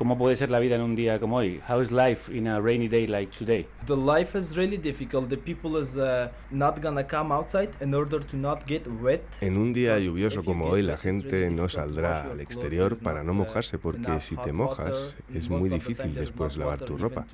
[0.00, 1.60] ¿Cómo puede ser la vida en un día como hoy?
[1.68, 3.66] How is life in a rainy day like today?
[3.86, 5.28] The life is really difficult.
[5.28, 9.20] The people is uh, not gonna come outside in order to not get wet.
[9.42, 13.76] En un día lluvioso como hoy, la gente no saldrá al exterior para no mojarse
[13.76, 17.26] porque si te mojas es muy difícil después lavar tu ropa.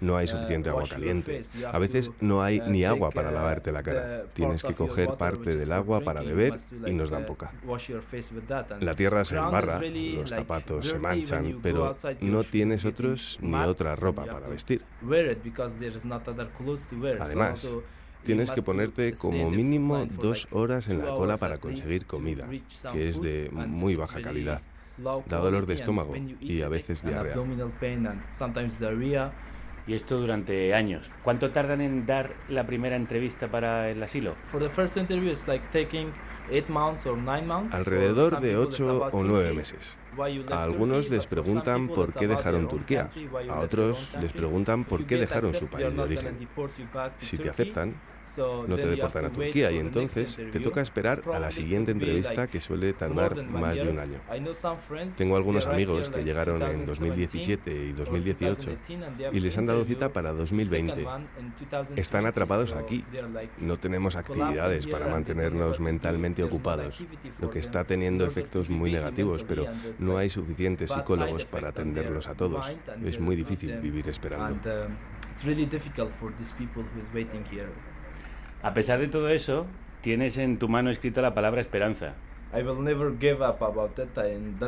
[0.00, 1.42] No hay suficiente agua caliente.
[1.70, 4.24] A veces no hay ni agua para lavarte la cara.
[4.32, 6.54] Tienes que coger parte del agua para beber
[6.86, 7.52] y nos dan poca.
[8.80, 14.24] La tierra se embarra, los zapatos se manchan, pero no tienes otros ni otra ropa
[14.24, 14.82] para vestir.
[17.22, 17.62] Además,
[18.24, 22.46] tienes que ponerte como mínimo dos horas en la cola para conseguir comida,
[22.92, 24.62] que es de muy baja calidad.
[25.26, 27.34] Da dolor de estómago y a veces diarrea.
[29.86, 31.10] Y esto durante años.
[31.22, 34.34] ¿Cuánto tardan en dar la primera entrevista para el asilo?
[37.70, 39.98] Alrededor de 8 o 9 meses.
[40.50, 43.08] A algunos les preguntan por qué dejaron Turquía,
[43.50, 46.48] a otros les preguntan por qué dejaron su país de origen.
[47.18, 47.94] Si te aceptan,
[48.36, 52.60] no te deportan a Turquía y entonces te toca esperar a la siguiente entrevista que
[52.60, 54.20] suele tardar más de un año.
[55.16, 58.76] Tengo algunos amigos que llegaron en 2017 y 2018
[59.32, 61.06] y les han dado cita para 2020.
[61.96, 63.04] Están atrapados aquí.
[63.58, 67.02] No tenemos actividades para mantenernos mentalmente ocupados,
[67.40, 69.66] lo que está teniendo efectos muy negativos, pero
[69.98, 72.66] no hay suficientes psicólogos para atenderlos a todos.
[73.04, 74.58] Es muy difícil vivir esperando.
[78.64, 79.66] A pesar de todo eso,
[80.00, 82.14] tienes en tu mano escrita la palabra esperanza.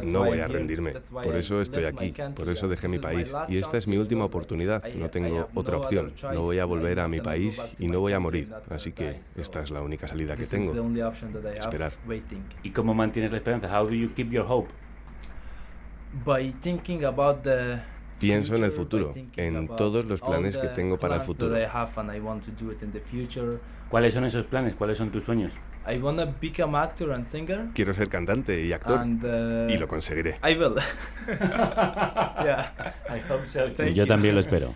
[0.04, 0.92] No voy a rendirme.
[1.10, 2.12] Por eso estoy aquí.
[2.34, 3.32] Por eso dejé mi país.
[3.48, 4.84] Y esta es mi última oportunidad.
[4.96, 6.12] No tengo otra opción.
[6.30, 8.52] No voy a volver a mi país y no voy a morir.
[8.68, 10.74] Así que esta es la única salida que tengo.
[11.56, 11.94] Esperar.
[12.62, 13.80] ¿Y cómo mantienes la esperanza?
[13.80, 14.68] How do you keep your hope?
[18.18, 21.54] Pienso en el futuro, en todos los planes que tengo para el futuro.
[23.88, 24.74] ¿Cuáles son esos planes?
[24.74, 25.52] ¿Cuáles son tus sueños?
[27.72, 30.36] Quiero ser cantante y actor uh, y lo conseguiré.
[33.94, 34.74] Yo también lo espero.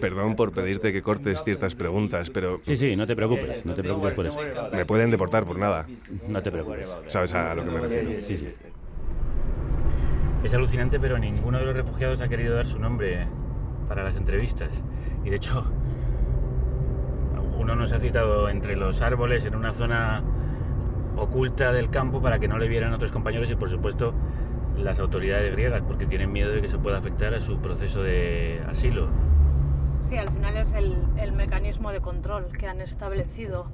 [0.00, 2.60] Perdón por pedirte que cortes ciertas preguntas, pero...
[2.66, 4.38] Sí, sí, no te preocupes, no te preocupes por eso.
[4.72, 5.86] Me pueden deportar por nada.
[6.28, 6.92] No te preocupes.
[7.06, 8.26] ¿Sabes a lo que me refiero?
[8.26, 8.48] Sí, sí.
[10.44, 13.26] Es alucinante, pero ninguno de los refugiados ha querido dar su nombre
[13.88, 14.68] para las entrevistas.
[15.24, 15.64] Y de hecho,
[17.58, 20.22] uno nos ha citado entre los árboles en una zona
[21.16, 24.12] oculta del campo para que no le vieran otros compañeros y por supuesto
[24.76, 28.60] las autoridades griegas porque tienen miedo de que eso pueda afectar a su proceso de
[28.68, 29.08] asilo.
[30.02, 33.68] Sí, al final es el, el mecanismo de control que han establecido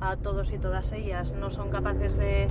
[0.00, 1.32] a todos y todas ellas.
[1.38, 2.48] No son capaces de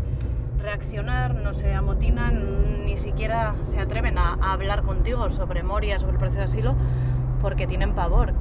[0.58, 6.20] reaccionar, no se amotinan, ni siquiera se atreven a, hablar contigo sobre Moria, sobre el
[6.20, 6.76] proceso de asilo,
[7.41, 8.34] porque tienen pavor.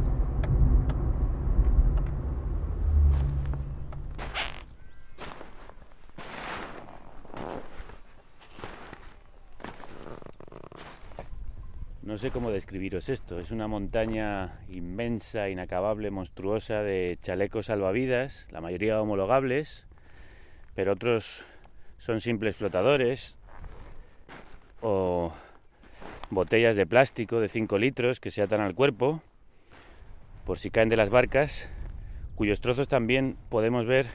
[12.03, 13.41] No sé cómo describiros esto.
[13.41, 19.87] Es una montaña inmensa, inacabable, monstruosa de chalecos salvavidas, la mayoría homologables,
[20.75, 21.45] pero otros
[22.07, 23.35] son simples flotadores
[24.81, 25.33] o
[26.31, 29.21] botellas de plástico de 5 litros que se atan al cuerpo
[30.45, 31.69] por si caen de las barcas,
[32.37, 34.07] cuyos trozos también podemos ver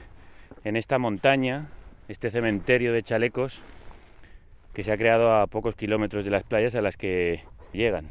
[0.64, 1.68] en esta montaña,
[2.08, 3.60] este cementerio de chalecos
[4.72, 8.08] que se ha creado a pocos kilómetros de las playas a las que llegan.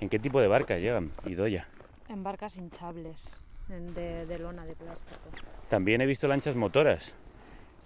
[0.00, 1.68] ¿En qué tipo de barcas llegan, Idoya?
[2.08, 3.22] En barcas hinchables,
[3.68, 5.20] de, de lona de plástico.
[5.68, 7.14] También he visto lanchas motoras,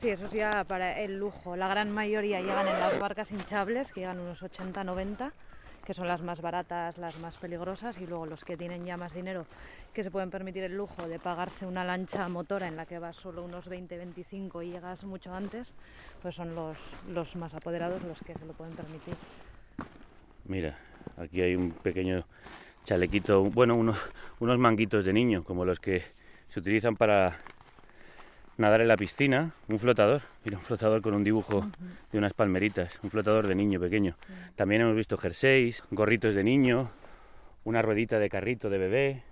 [0.03, 1.55] Sí, eso es ya para el lujo.
[1.55, 5.31] La gran mayoría llegan en las barcas hinchables, que llegan unos 80-90,
[5.87, 9.15] que son las más baratas, las más peligrosas, y luego los que tienen ya más
[9.15, 9.47] dinero,
[9.95, 13.15] que se pueden permitir el lujo de pagarse una lancha motora en la que vas
[13.15, 15.73] solo unos 20-25 y llegas mucho antes,
[16.21, 16.77] pues son los,
[17.09, 19.15] los más apoderados los que se lo pueden permitir.
[20.47, 20.77] Mira,
[21.17, 22.27] aquí hay un pequeño
[22.85, 24.01] chalequito, bueno, unos,
[24.41, 26.03] unos manguitos de niño, como los que
[26.49, 27.39] se utilizan para
[28.57, 31.67] nadar en la piscina, un flotador, mira, un flotador con un dibujo
[32.11, 34.17] de unas palmeritas, un flotador de niño pequeño.
[34.57, 36.91] También hemos visto jerseys, gorritos de niño,
[37.65, 39.23] una ruedita de carrito de bebé.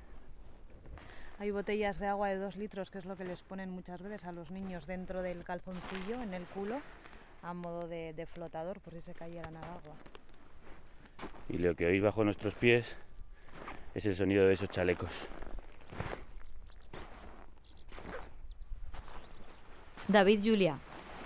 [1.39, 4.25] Hay botellas de agua de dos litros, que es lo que les ponen muchas veces
[4.25, 6.81] a los niños dentro del calzoncillo, en el culo,
[7.43, 9.95] a modo de, de flotador, por si se cayeran al agua.
[11.49, 12.97] Y lo que oís bajo nuestros pies
[13.95, 15.11] es el sonido de esos chalecos.
[20.09, 20.79] David Julia,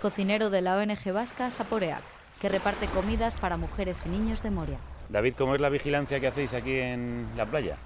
[0.02, 2.02] cocinero de la ONG vasca Saporeac,
[2.40, 4.78] que reparte comidas para mujeres y niños de Moria.
[5.08, 7.76] David, ¿cómo es la vigilancia que hacéis aquí en la playa?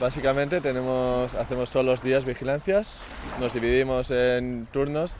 [0.00, 3.00] Básicamente tenemos, hacemos todos los días vigilancias,
[3.40, 5.14] nos dividimos en turnos,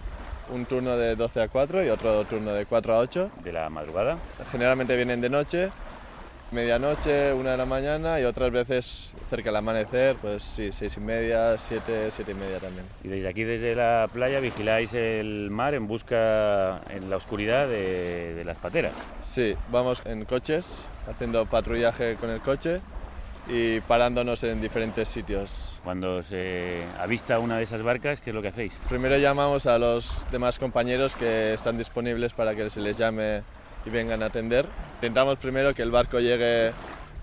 [0.53, 3.30] un turno de 12 a 4 y otro turno de 4 a 8.
[3.42, 4.18] ¿De la madrugada?
[4.51, 5.70] Generalmente vienen de noche
[6.55, 11.00] medianoche, una de la mañana y otras veces cerca del amanecer, pues sí, seis y
[11.00, 12.86] media, siete, siete y media también.
[13.02, 18.34] Y desde aquí, desde la playa, vigiláis el mar en busca, en la oscuridad de,
[18.34, 18.94] de las pateras.
[19.22, 22.80] Sí, vamos en coches, haciendo patrullaje con el coche
[23.48, 25.78] y parándonos en diferentes sitios.
[25.84, 28.72] Cuando se avista una de esas barcas, ¿qué es lo que hacéis?
[28.88, 33.42] Primero llamamos a los demás compañeros que están disponibles para que se les llame
[33.87, 34.66] y vengan a atender.
[34.97, 36.72] Intentamos primero que el barco llegue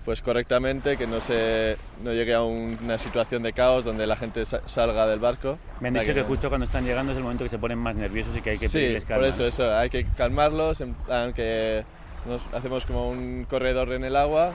[0.04, 4.44] pues correctamente, que no se no llegue a una situación de caos donde la gente
[4.44, 5.58] salga del barco.
[5.80, 7.94] Me han dicho que, justo cuando están llegando es el momento que se ponen más
[7.94, 9.20] nerviosos y que hay que sí, pedirles calma.
[9.20, 11.84] por eso, eso, hay que calmarlos, aunque
[12.26, 14.52] nos hacemos como un corredor en el agua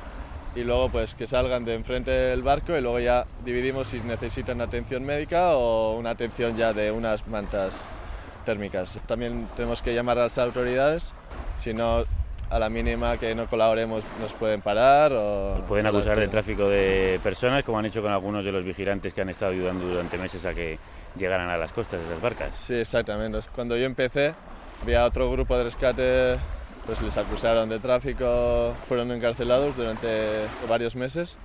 [0.55, 4.59] y luego pues que salgan de enfrente del barco y luego ya dividimos si necesitan
[4.59, 7.87] atención médica o una atención ya de unas mantas
[8.45, 8.99] térmicas.
[9.07, 11.13] También tenemos que llamar a las autoridades,
[11.57, 12.05] si no
[12.49, 15.63] a la mínima que no colaboremos nos pueden parar o...
[15.67, 19.21] pueden acusar de tráfico de personas, como han hecho con algunos de los vigilantes que
[19.21, 20.79] han estado ayudando durante meses a que
[21.17, 22.51] llegaran a las costas de las barcas.
[22.57, 23.39] Sí, exactamente.
[23.53, 24.33] Cuando yo empecé,
[24.81, 26.37] había otro grupo de rescate,
[26.85, 30.07] pues les acusaron de tráfico, fueron encarcelados durante
[30.69, 31.37] varios meses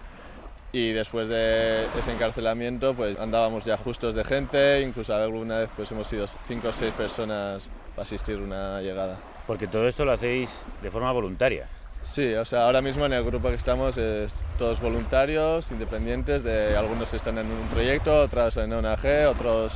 [0.71, 5.91] y después de ese encarcelamiento pues andábamos ya justos de gente, incluso alguna vez pues
[5.91, 9.19] hemos sido cinco o seis personas para asistir una llegada.
[9.53, 10.49] Porque todo esto lo hacéis
[10.83, 11.67] de forma voluntaria.
[12.05, 16.75] Sí, o sea, ahora mismo en el grupo que estamos es todos voluntarios, independientes, de
[16.75, 19.75] algunos están en un proyecto, otros en ONG, otros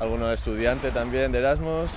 [0.00, 1.92] algunos estudiantes también de Erasmus.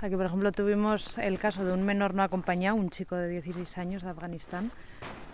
[0.00, 3.78] Aquí, por ejemplo, tuvimos el caso de un menor no acompañado, un chico de 16
[3.78, 4.72] años de Afganistán,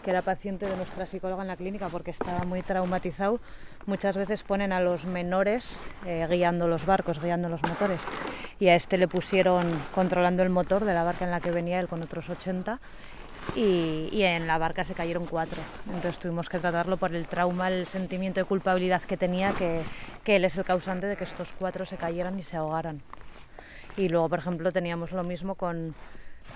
[0.05, 3.41] que era paciente de nuestra psicóloga en la clínica porque estaba muy traumatizado.
[3.91, 5.76] Muchas veces ponen a los menores
[6.07, 8.07] eh, guiando los barcos, guiando los motores.
[8.61, 11.80] Y a este le pusieron controlando el motor de la barca en la que venía
[11.80, 12.78] él con otros 80
[13.57, 15.61] y, en la barca se cayeron cuatro.
[15.86, 19.82] Entonces tuvimos que tratarlo por el trauma, el sentimiento de culpabilidad que tenía, que,
[20.22, 23.03] que él es el causante de que estos cuatro se cayeran y se ahogaran.
[23.97, 25.97] Y luego, por ejemplo, teníamos lo mismo con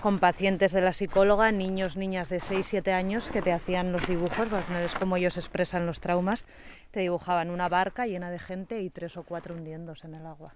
[0.01, 4.05] con pacientes de la psicóloga, niños, niñas de 6, 7 años que te hacían los
[4.07, 6.45] dibujos, pues no es como ellos expresan los traumas,
[6.91, 10.53] te dibujaban una barca llena de gente y tres o cuatro hundiéndose en el agua.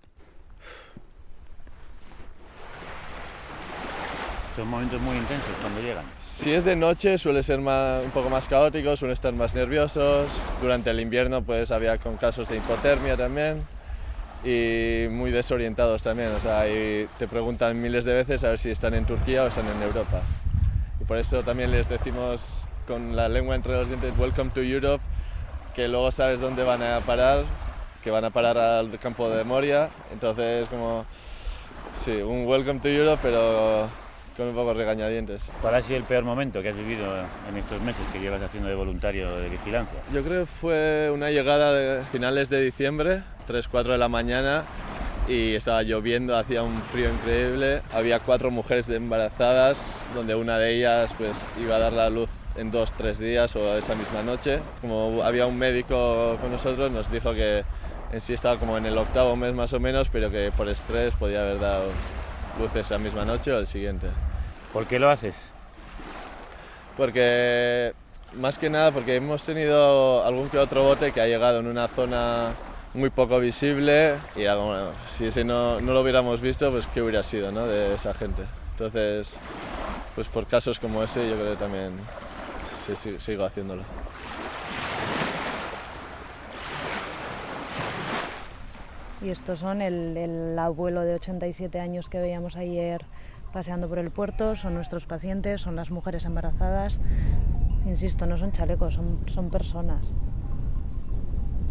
[4.56, 6.06] Son momentos muy intensos cuando llegan.
[6.22, 10.30] Si es de noche suele ser un poco más caótico, suelen estar más nerviosos.
[10.62, 13.79] Durante el invierno pues había con casos de hipotermia también
[14.44, 16.30] y muy desorientados también.
[16.30, 19.48] O sea, y te preguntan miles de veces a ver si están en Turquía o
[19.48, 20.22] están en Europa.
[21.02, 25.04] Y por eso también les decimos con la lengua entre los dientes, Welcome to Europe,
[25.76, 27.44] que luego sabes dónde van a parar,
[28.04, 29.90] que van a parar al campo de Moria.
[30.12, 31.06] Entonces, como,
[32.04, 33.88] sí, un Welcome to Europe, pero
[34.40, 35.52] con un poco regañadientes.
[35.62, 37.14] ¿Cuál ha sido el peor momento que has vivido
[37.50, 40.00] en estos meses que llevas haciendo de voluntario de vigilancia?
[40.14, 44.64] Yo creo que fue una llegada de finales de diciembre, 3, 4 de la mañana
[45.28, 47.82] y estaba lloviendo, hacía un frío increíble.
[47.94, 49.86] Había cuatro mujeres embarazadas,
[50.16, 53.78] donde una de ellas pues iba a dar la luz en dos, tres días o
[53.78, 54.60] esa misma noche.
[54.80, 57.66] Como había un médico con nosotros, nos dijo que
[58.14, 61.14] en sí estaba como en el octavo mes más o menos, pero que por estrés
[61.16, 61.88] podía haber dado
[62.58, 64.08] luz esa misma noche o el siguiente.
[64.74, 65.36] ¿Por qué lo haces?
[66.96, 67.94] Porque,
[68.36, 71.88] más que nada, porque hemos tenido algún que otro bote que ha llegado en una
[71.88, 72.52] zona
[72.94, 74.46] muy poco visible y
[75.10, 77.66] si ese no, no, lo hubiéramos visto, pues qué hubiera sido ¿no?
[77.68, 78.44] de esa gente.
[78.72, 79.38] Entonces,
[80.16, 81.94] pues por casos como ese yo creo que también
[82.96, 83.84] sí, sigo haciéndolo.
[89.22, 93.04] Y estos son el, el, abuelo de 87 años que veíamos ayer
[93.52, 97.00] paseando por el puerto, son nuestros pacientes, son las mujeres embarazadas.
[97.86, 100.06] Insisto, no son chalecos, son, son personas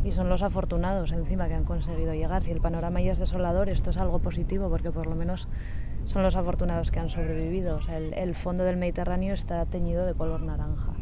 [0.04, 2.42] y son los afortunados encima que han conseguido llegar.
[2.42, 5.48] Si el panorama ya es desolador, esto es algo positivo porque por lo menos
[6.04, 7.82] son los afortunados que han sobrevivido.
[7.82, 10.92] Sea, el, fondo del Mediterráneo está teñido de color naranja.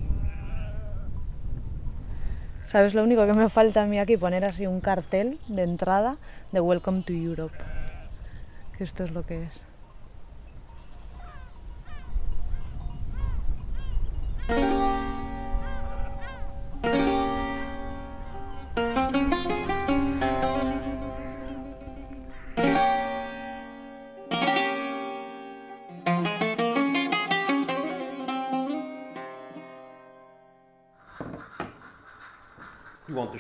[2.65, 4.17] ¿Sabes lo único que me falta a mí aquí?
[4.17, 6.17] Poner así un cartel de entrada
[6.51, 7.55] de Welcome to Europe.
[8.77, 9.66] Que esto es lo que es.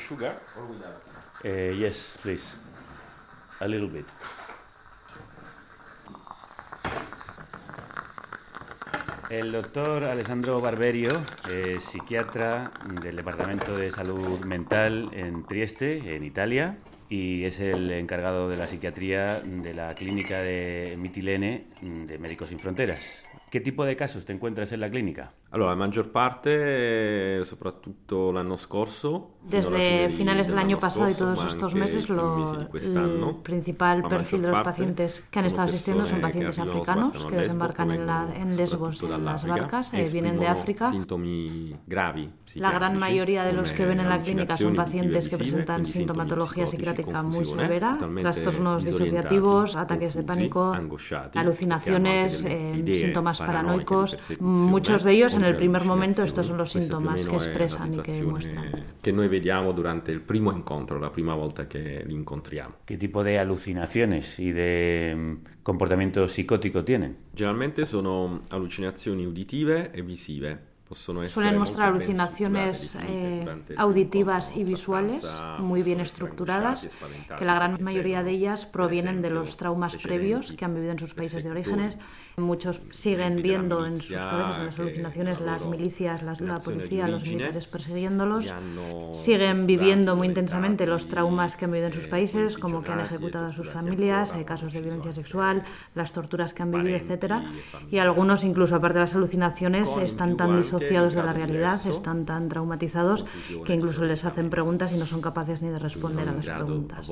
[0.06, 1.02] Sugar or without?
[1.44, 2.46] Uh, yes, please.
[3.60, 4.04] A little bit.
[9.28, 11.10] El doctor Alessandro Barberio,
[11.50, 12.70] eh, psiquiatra
[13.02, 18.68] del Departamento de Salud Mental en Trieste, en Italia, y es el encargado de la
[18.68, 23.24] psiquiatría de la clínica de Mitilene de Médicos Sin Fronteras.
[23.50, 25.32] ¿Qué tipo de casos te encuentras en la clínica?
[25.50, 29.36] Allora, la maggior parte, soprattutto l'anno scorso.
[29.42, 34.60] Desde finales del año pasado y todos estos meses, lo, el principal perfil de los
[34.62, 39.24] pacientes que han estado asistiendo son pacientes africanos que desembarcan en, la, en Lesbos en
[39.24, 40.92] las barcas, eh, vienen de África.
[42.56, 46.66] La gran mayoría de los que ven en la clínica son pacientes que presentan sintomatología
[46.66, 50.76] psiquiátrica muy severa, trastornos disociativos, ataques de pánico,
[51.34, 54.18] alucinaciones, eh, síntomas paranoicos.
[54.40, 58.22] Muchos de ellos en el primer momento estos son los síntomas que expresan y que
[58.22, 58.84] muestran.
[59.00, 62.76] Que noi vediamo durante il primo incontro, la prima volta che li incontriamo.
[62.84, 67.16] ¿Qué tipo de alucinaciones y de mm, comportamiento psicótico tienen?
[67.32, 70.75] Generalmente sono allucinazioni uditive e visive.
[70.94, 73.44] Suelen mostrar alucinaciones eh,
[73.76, 75.26] auditivas y visuales
[75.58, 76.88] muy bien estructuradas,
[77.36, 80.98] que la gran mayoría de ellas provienen de los traumas previos que han vivido en
[81.00, 81.98] sus países de orígenes.
[82.36, 87.66] Muchos siguen viendo en sus cabezas, en las alucinaciones, las milicias, la policía, los militares
[87.66, 88.54] persiguiéndolos.
[89.12, 93.00] Siguen viviendo muy intensamente los traumas que han vivido en sus países, como que han
[93.00, 95.64] ejecutado a sus familias, hay casos de violencia sexual,
[95.96, 97.42] las torturas que han vivido, etc.
[97.90, 102.24] Y algunos, incluso aparte de las alucinaciones, están tan disociados disociados de la realidad, están
[102.24, 103.24] tan traumatizados
[103.64, 107.06] que incluso les hacen preguntas y no son capaces ni de responder a las preguntas.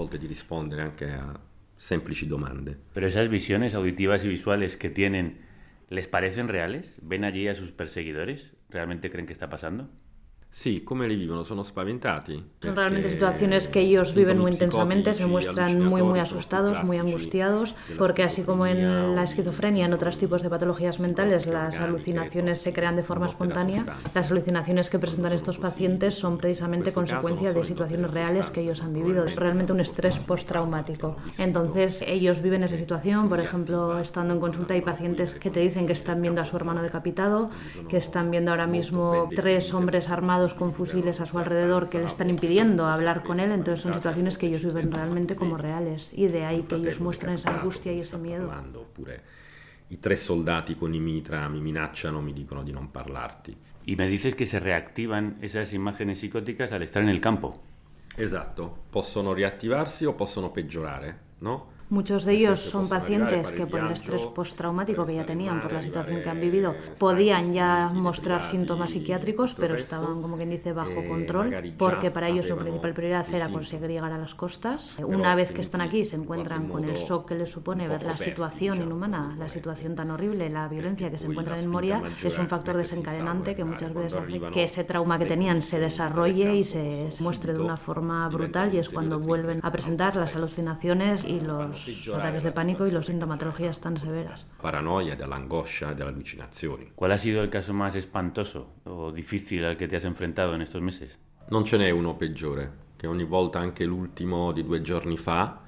[2.92, 5.40] Pero esas visiones auditivas y visuales que tienen,
[5.90, 6.94] ¿les parecen reales?
[7.02, 8.52] ¿Ven allí a sus perseguidores?
[8.70, 9.88] ¿Realmente creen que está pasando?
[10.54, 11.44] Sí, ¿cómo le viven?
[11.44, 12.40] ¿Son spaventati?
[12.62, 17.74] Son realmente situaciones que ellos viven muy intensamente, se muestran muy, muy asustados, muy angustiados,
[17.98, 22.72] porque así como en la esquizofrenia, en otros tipos de patologías mentales, las alucinaciones se
[22.72, 23.84] crean de forma espontánea,
[24.14, 28.94] las alucinaciones que presentan estos pacientes son precisamente consecuencia de situaciones reales que ellos han
[28.94, 31.16] vivido, es realmente un estrés postraumático.
[31.36, 35.88] Entonces, ellos viven esa situación, por ejemplo, estando en consulta hay pacientes que te dicen
[35.88, 37.50] que están viendo a su hermano decapitado,
[37.88, 42.06] que están viendo ahora mismo tres hombres armados con fusiles a su alrededor que le
[42.06, 46.26] están impidiendo hablar con él, entonces son situaciones que ellos viven realmente como reales y
[46.26, 48.52] de ahí que ellos muestren esa angustia y ese miedo.
[49.88, 53.54] I tres soldati con i mitra mi minacciano, mi dicono di non parlarti.
[53.84, 57.62] Y me dices que se reactivan esas imágenes psicóticas al estar en el campo.
[58.16, 61.73] Esatto, possono riattivarsi o possono peggiorare, no?
[61.90, 65.82] Muchos de ellos son pacientes que por el estrés postraumático que ya tenían, por la
[65.82, 71.04] situación que han vivido, podían ya mostrar síntomas psiquiátricos, pero estaban, como quien dice, bajo
[71.06, 74.98] control, porque para ellos su principal prioridad era conseguir llegar a las costas.
[75.04, 78.16] Una vez que están aquí, se encuentran con el shock que les supone ver la
[78.16, 82.48] situación inhumana, la situación tan horrible, la violencia que se encuentran en Moria, es un
[82.48, 87.08] factor desencadenante que muchas veces hace que ese trauma que tenían se desarrolle y se
[87.20, 91.73] muestre de una forma brutal, y es cuando vuelven a presentar las alucinaciones y los
[91.74, 94.46] los ataques de pánico y las sintomatologías tan severas.
[94.60, 96.92] Paranoia, de la angoscia, de la alucinazioni.
[96.94, 100.62] ¿Cuál ha sido el caso más espantoso o difícil al que te has enfrentado en
[100.62, 101.18] estos meses?
[101.50, 105.60] Non ce n'è uno peggiore, che ogni volta anche l'ultimo di due giorni fa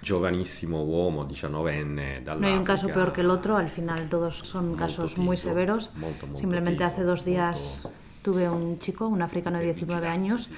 [0.00, 4.74] giovanissimo uomo, 19enne, No hay un caso peor que el otro, al final todos son
[4.74, 5.90] casos muy severos.
[6.34, 7.86] Simplemente hace dos días
[8.22, 10.50] tuve un chico, un africano de 19 años,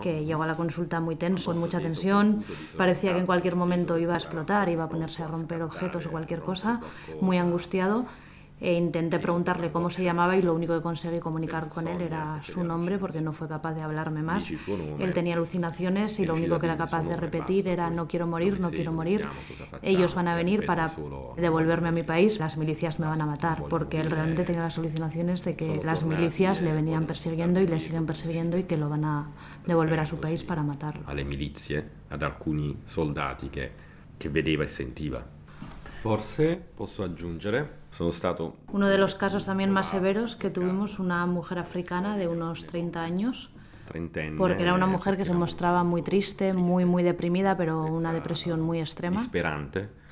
[0.00, 2.44] que llegó a la consulta muy tenso, con mucha tensión,
[2.76, 6.10] parecía que en cualquier momento iba a explotar, iba a ponerse a romper objetos o
[6.10, 6.80] cualquier cosa,
[7.20, 8.06] muy angustiado
[8.60, 12.40] e intenté preguntarle cómo se llamaba y lo único que conseguí comunicar con él era
[12.42, 14.50] su nombre porque no fue capaz de hablarme más.
[14.50, 18.58] Él tenía alucinaciones y lo único que era capaz de repetir era no quiero morir,
[18.60, 19.26] no quiero morir.
[19.82, 20.90] Ellos van a venir para
[21.36, 24.78] devolverme a mi país, las milicias me van a matar porque él realmente tenía las
[24.78, 28.88] alucinaciones de que las milicias le venían persiguiendo y le siguen persiguiendo y que lo
[28.88, 29.30] van a
[29.66, 31.02] devolver a su país para matarlo.
[31.06, 33.70] A milizie, ad alcuni soldati che,
[34.16, 35.24] che vedeva e sentiva.
[36.00, 37.77] Forse posso aggiungere
[38.72, 43.02] uno de los casos también más severos que tuvimos, una mujer africana de unos 30
[43.02, 43.50] años,
[44.36, 48.60] porque era una mujer que se mostraba muy triste, muy, muy deprimida, pero una depresión
[48.60, 49.20] muy extrema.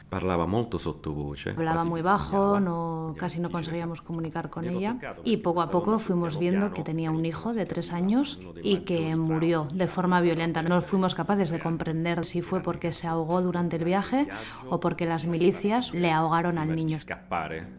[0.09, 1.50] Parlava molto sottovoce.
[1.50, 6.38] Hablaba muy bajo, no, casi no conseguíamos comunicar con ella y poco a poco fuimos
[6.38, 10.62] viendo que tenía un hijo de tres años y que murió de forma violenta.
[10.62, 14.28] No fuimos capaces de comprender si fue porque se ahogó durante el viaje
[14.70, 16.98] o porque las milicias le ahogaron al niño.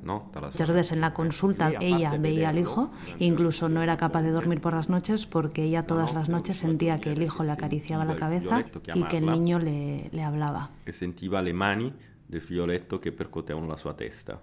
[0.03, 4.59] Muchas veces en la consulta ella veía al hijo, incluso no era capaz de dormir
[4.59, 8.17] por las noches porque ella todas las noches sentía que el hijo le acariciaba la
[8.17, 10.71] cabeza y que el niño le, le hablaba.
[10.84, 11.93] Que sentía le mani
[12.28, 14.39] del figlioletto che percuotevano la sua testa.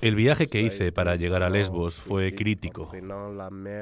[0.00, 2.90] El viaje que hice para llegar a Lesbos fue crítico,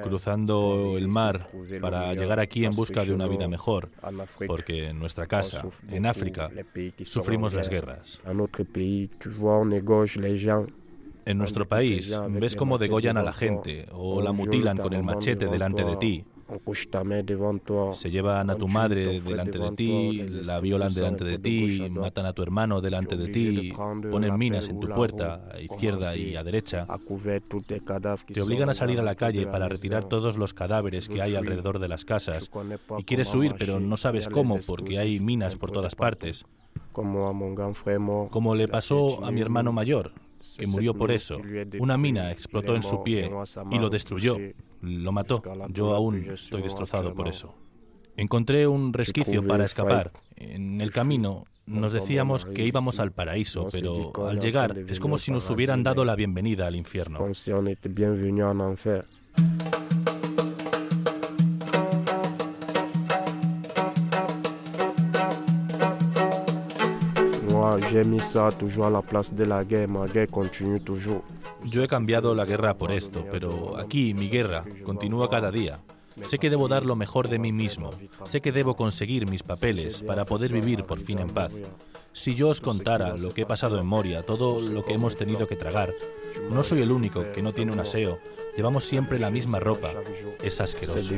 [0.03, 1.51] cruzando el mar
[1.81, 3.91] para llegar aquí en busca de una vida mejor,
[4.47, 6.51] porque en nuestra casa, en África,
[7.05, 8.21] sufrimos las guerras.
[11.27, 15.47] En nuestro país ves cómo degollan a la gente o la mutilan con el machete
[15.47, 16.25] delante de ti.
[17.95, 22.33] Se llevan a tu madre delante de ti, la violan delante de ti, matan a
[22.33, 23.73] tu hermano delante de ti,
[24.11, 26.87] ponen minas en tu puerta, a izquierda y a derecha.
[28.33, 31.79] Te obligan a salir a la calle para retirar todos los cadáveres que hay alrededor
[31.79, 32.51] de las casas.
[32.99, 36.47] Y quieres huir, pero no sabes cómo, porque hay minas por todas partes.
[36.93, 40.13] Como le pasó a mi hermano mayor,
[40.59, 41.39] que murió por eso.
[41.79, 43.31] Una mina explotó en su pie
[43.71, 44.37] y lo destruyó,
[44.81, 45.43] lo mató.
[45.69, 47.55] Yo aún estoy destrozado por eso.
[48.17, 50.13] Encontré un resquicio para escapar.
[50.37, 55.31] En el camino nos decíamos que íbamos al paraíso, pero al llegar es como si
[55.31, 57.19] nos hubieran dado la bienvenida al infierno.
[71.65, 75.81] Yo he cambiado la guerra por esto, pero aquí mi guerra continúa cada día.
[76.23, 77.93] Sé que debo dar lo mejor de mí mismo.
[78.25, 81.53] Sé que debo conseguir mis papeles para poder vivir por fin en paz.
[82.13, 85.47] Si yo os contara lo que he pasado en Moria, todo lo que hemos tenido
[85.47, 85.93] que tragar,
[86.51, 88.19] no soy el único que no tiene un aseo.
[88.57, 89.93] Llevamos siempre la misma ropa.
[90.43, 91.15] Es asqueroso.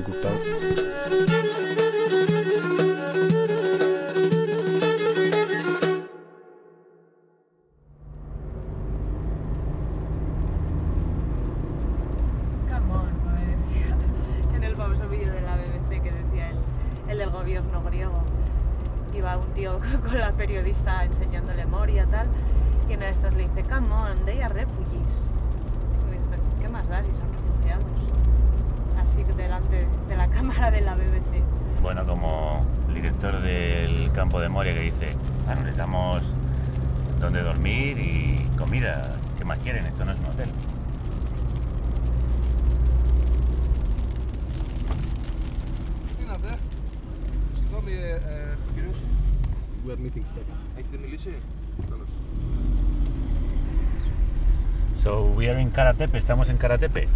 [55.42, 57.08] We are in Karatepe, estamos en Karatepe.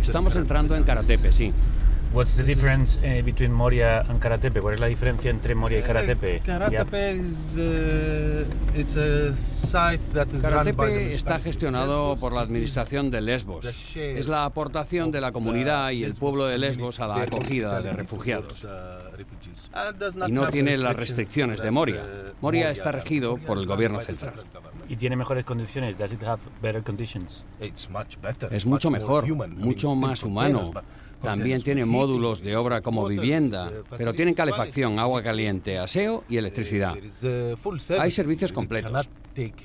[0.00, 1.52] Estamos entrando en Karatepe, sí.
[2.14, 4.62] What's the difference uh, between Moria and Karatepe?
[4.62, 6.40] ¿Cuál es la diferencia entre Moria y Karatepe?
[6.40, 7.20] Karatepe
[11.12, 13.66] está gestionado por la administración de Lesbos.
[13.94, 17.92] Es la aportación de la comunidad y el pueblo de Lesbos a la acogida de
[17.92, 18.66] refugiados.
[20.26, 22.02] Y no tiene las restricciones de Moria.
[22.40, 24.32] Moria está regido por el gobierno central.
[24.88, 25.96] ¿Y tiene mejores condiciones?
[28.50, 30.72] Es mucho mejor, mucho más humano.
[31.22, 36.94] También tiene módulos de obra como vivienda, pero tienen calefacción, agua caliente, aseo y electricidad.
[37.98, 39.08] Hay servicios completos.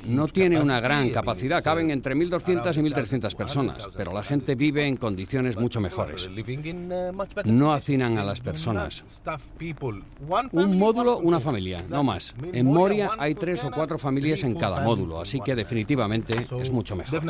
[0.06, 4.86] No tiene una gran capacidad, caben entre 1.200 y 1.300 personas, pero la gente vive
[4.88, 6.30] en condiciones mucho mejores.
[7.46, 9.04] No hacinan a las personas.
[10.52, 12.36] Un módulo, una familia, no más.
[12.54, 16.96] En Moria hay tres o cuatro familias en cada módulo, así que definitivamente es mucho
[16.96, 17.22] mejor.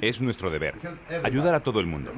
[0.00, 0.74] Es nuestro deber
[1.22, 2.12] ayudar a todo el mundo.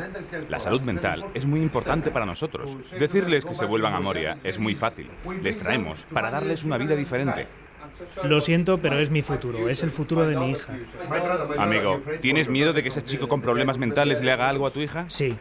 [0.49, 2.77] La salud mental es muy importante para nosotros.
[2.99, 5.11] Decirles que se vuelvan a Moria es muy fácil.
[5.43, 7.47] Les traemos para darles una vida diferente.
[8.25, 10.79] Lo siento, pero es mi futuro, es el futuro de mi hija.
[11.59, 14.81] Amigo, ¿tienes miedo de que ese chico con problemas mentales le haga algo a tu
[14.81, 15.05] hija?
[15.09, 15.37] Sí.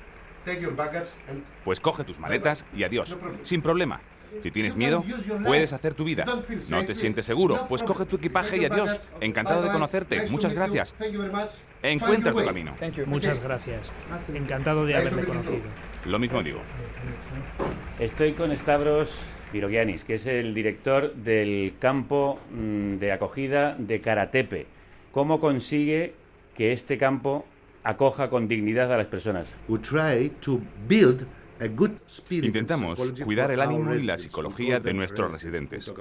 [1.63, 4.01] Pues coge tus maletas y adiós, sin problema.
[4.41, 5.03] Si tienes miedo,
[5.45, 6.25] puedes hacer tu vida.
[6.69, 7.65] ¿No te sientes seguro?
[7.67, 8.99] Pues coge tu equipaje y adiós.
[9.21, 10.27] Encantado de conocerte.
[10.29, 10.93] Muchas gracias.
[11.81, 12.75] Encuentra tu camino.
[13.05, 13.91] Muchas gracias.
[14.33, 15.61] Encantado de haberle conocido.
[16.05, 16.59] Lo mismo digo.
[17.99, 19.17] Estoy con Stavros
[19.51, 24.67] Virogianis, que es el director del campo mm, de acogida de Karatepe.
[25.11, 26.13] ¿Cómo consigue
[26.55, 27.45] que este campo
[27.83, 29.47] acoja con dignidad a las personas?
[29.67, 31.27] We try to build
[32.29, 35.91] Intentamos cuidar el ánimo y la psicología de nuestros residentes.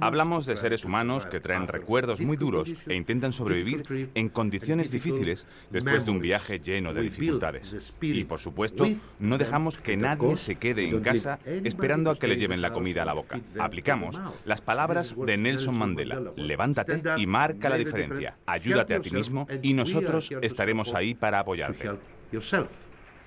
[0.00, 5.46] Hablamos de seres humanos que traen recuerdos muy duros e intentan sobrevivir en condiciones difíciles
[5.70, 7.92] después de un viaje lleno de dificultades.
[8.00, 8.86] Y, por supuesto,
[9.18, 13.02] no dejamos que nadie se quede en casa esperando a que le lleven la comida
[13.02, 13.40] a la boca.
[13.58, 16.20] Aplicamos las palabras de Nelson Mandela.
[16.36, 18.36] Levántate y marca la diferencia.
[18.46, 21.90] Ayúdate a ti mismo y nosotros estaremos ahí para apoyarte.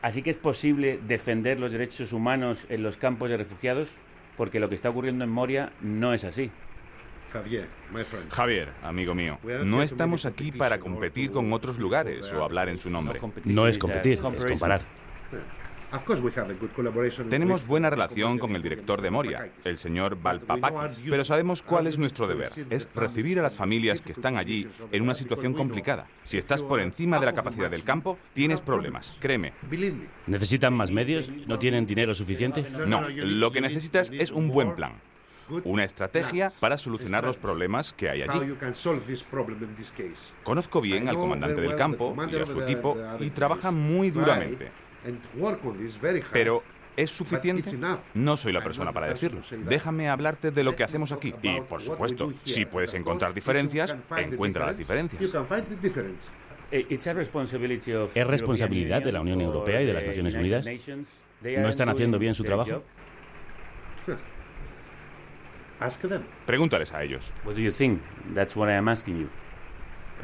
[0.06, 3.90] Así que es posible defender los derechos humanos en los campos de refugiados,
[4.38, 6.52] porque lo que está ocurriendo en Moria no es así.
[8.30, 12.92] Javier, amigo mío, no estamos aquí para competir con otros lugares o hablar en su
[12.92, 13.20] nombre.
[13.46, 14.82] No es competir, es comparar.
[17.30, 21.98] Tenemos buena relación con el director de Moria, el señor Valpapakis, pero sabemos cuál es
[21.98, 22.50] nuestro deber.
[22.70, 26.08] Es recibir a las familias que están allí en una situación complicada.
[26.24, 29.54] Si estás por encima de la capacidad del campo, tienes problemas, créeme.
[30.28, 31.30] ¿Necesitan más medios?
[31.48, 32.66] ¿No tienen dinero suficiente?
[32.86, 34.94] No, lo que necesitas es un buen plan.
[35.64, 38.56] Una estrategia para solucionar los problemas que hay allí.
[40.44, 44.72] Conozco bien al comandante del campo y a su equipo y trabaja muy duramente.
[46.32, 46.64] Pero
[46.98, 47.78] ¿Es suficiente?
[48.14, 49.42] No soy la persona para decirlo.
[49.68, 51.34] Déjame hablarte de lo que hacemos aquí.
[51.42, 55.22] Y, por supuesto, si puedes encontrar diferencias, encuentra las diferencias.
[56.72, 60.66] Eh, ¿Es responsabilidad de la Unión Europea y de las Naciones Unidas?
[60.66, 62.84] ¿No están haciendo bien su trabajo?
[66.46, 67.34] Pregúntales a ellos.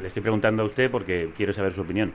[0.00, 2.12] Le estoy preguntando a usted porque quiero saber su opinión.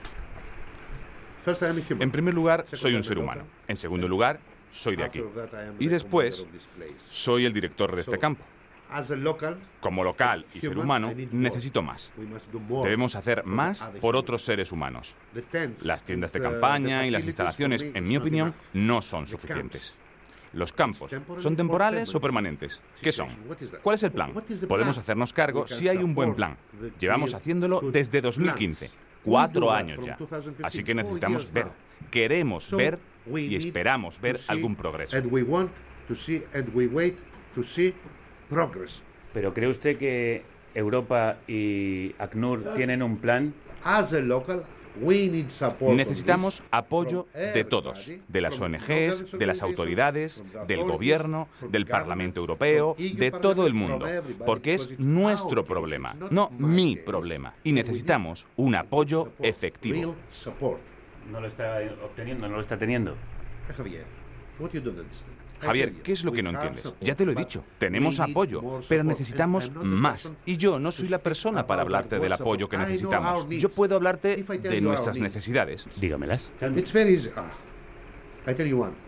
[2.00, 3.44] En primer lugar, soy un ser humano.
[3.68, 4.40] En segundo lugar,
[4.72, 5.24] soy de aquí.
[5.80, 6.46] Y después,
[7.10, 8.44] soy el director de este campo.
[9.80, 12.14] Como local y ser humano, necesito más.
[12.84, 15.16] Debemos hacer más por otros seres humanos.
[15.84, 19.94] Las tiendas de campaña y las instalaciones, en mi opinión, no son suficientes.
[20.54, 22.82] Los campos, ¿son temporales o permanentes?
[23.02, 23.30] ¿Qué son?
[23.84, 24.34] ¿Cuál es el plan?
[24.68, 26.58] Podemos hacernos cargo si hay un buen plan.
[27.00, 30.18] Llevamos haciéndolo desde 2015 cuatro años ya.
[30.64, 31.68] Así que necesitamos ver,
[32.12, 33.00] queremos ver
[33.36, 35.18] y esperamos ver algún progreso.
[39.34, 43.54] Pero ¿cree usted que Europa y ACNUR tienen un plan?
[45.82, 52.96] Necesitamos apoyo de todos, de las ONGs, de las autoridades, del gobierno, del Parlamento Europeo,
[52.98, 54.06] de todo el mundo,
[54.46, 60.16] porque es nuestro problema, no mi problema, y necesitamos un apoyo efectivo.
[61.32, 63.16] No lo está obteniendo, no lo está teniendo.
[63.76, 64.06] Javier,
[66.04, 66.94] ¿qué es lo que no entiendes?
[67.02, 70.32] Ya te lo he dicho, tenemos apoyo, pero necesitamos más.
[70.46, 73.48] Y yo no soy la persona para hablarte del apoyo que necesitamos.
[73.50, 75.86] Yo puedo hablarte de nuestras necesidades.
[76.00, 76.52] Dígamelas.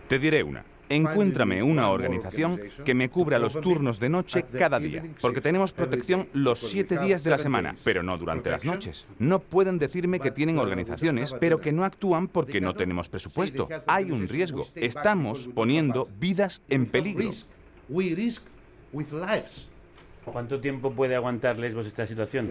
[0.08, 0.64] Te diré una.
[0.90, 6.28] Encuéntrame una organización que me cubra los turnos de noche cada día, porque tenemos protección
[6.32, 9.06] los siete días de la semana, pero no durante las noches.
[9.20, 13.68] No pueden decirme que tienen organizaciones, pero que no actúan porque no tenemos presupuesto.
[13.86, 14.66] Hay un riesgo.
[14.74, 17.30] Estamos poniendo vidas en peligro.
[20.24, 22.50] ¿Cuánto tiempo puede aguantar Lesbos esta situación?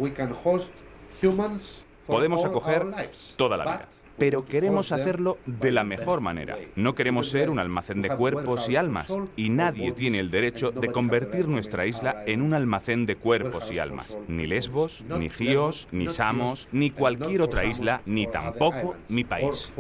[2.08, 2.88] Podemos acoger
[3.36, 3.90] toda la vida
[4.20, 6.58] pero queremos hacerlo de la mejor manera.
[6.76, 10.92] No queremos ser un almacén de cuerpos y almas, y nadie tiene el derecho de
[10.92, 14.18] convertir nuestra isla en un almacén de cuerpos y almas.
[14.28, 19.72] Ni Lesbos, ni Gios, ni Samos, ni cualquier otra isla, ni tampoco mi país.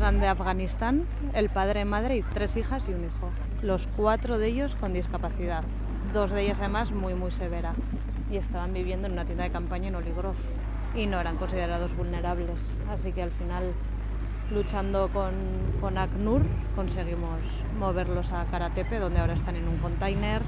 [0.00, 3.30] De Afganistán, el padre, madre y tres hijas y un hijo.
[3.60, 5.62] Los cuatro de ellos con discapacidad.
[6.12, 7.74] Dos de ellas además muy muy severa
[8.30, 10.36] y estaban viviendo en una tienda de campaña en Oligrof
[10.94, 12.76] y no eran considerados vulnerables.
[12.90, 13.72] Así que al final,
[14.52, 15.32] luchando con,
[15.80, 16.42] con ACNUR,
[16.74, 17.40] conseguimos
[17.78, 20.42] moverlos a Karatepe, donde ahora están en un container.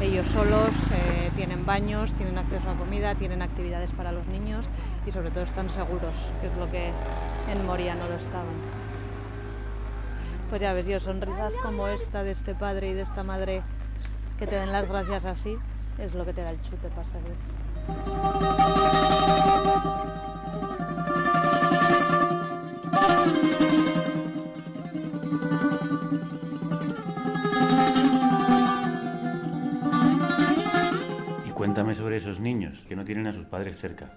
[0.00, 4.66] Ellos solos eh, tienen baños, tienen acceso a comida, tienen actividades para los niños
[5.06, 6.90] y sobre todo están seguros, que es lo que
[7.50, 8.54] en Moria no lo estaban.
[10.50, 13.62] Pues ya ves, yo sonrisas como esta de este padre y de esta madre
[14.38, 15.58] que te den las gracias así,
[15.98, 17.08] es lo que te da el chute para.
[31.46, 34.10] Y cuéntame sobre esos niños que no tienen a sus padres cerca,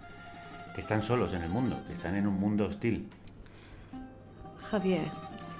[0.75, 3.09] que están solos en el mundo, que están en un mundo hostil.
[4.69, 5.05] Javier,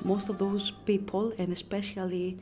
[0.05, 2.37] most of those people, and especially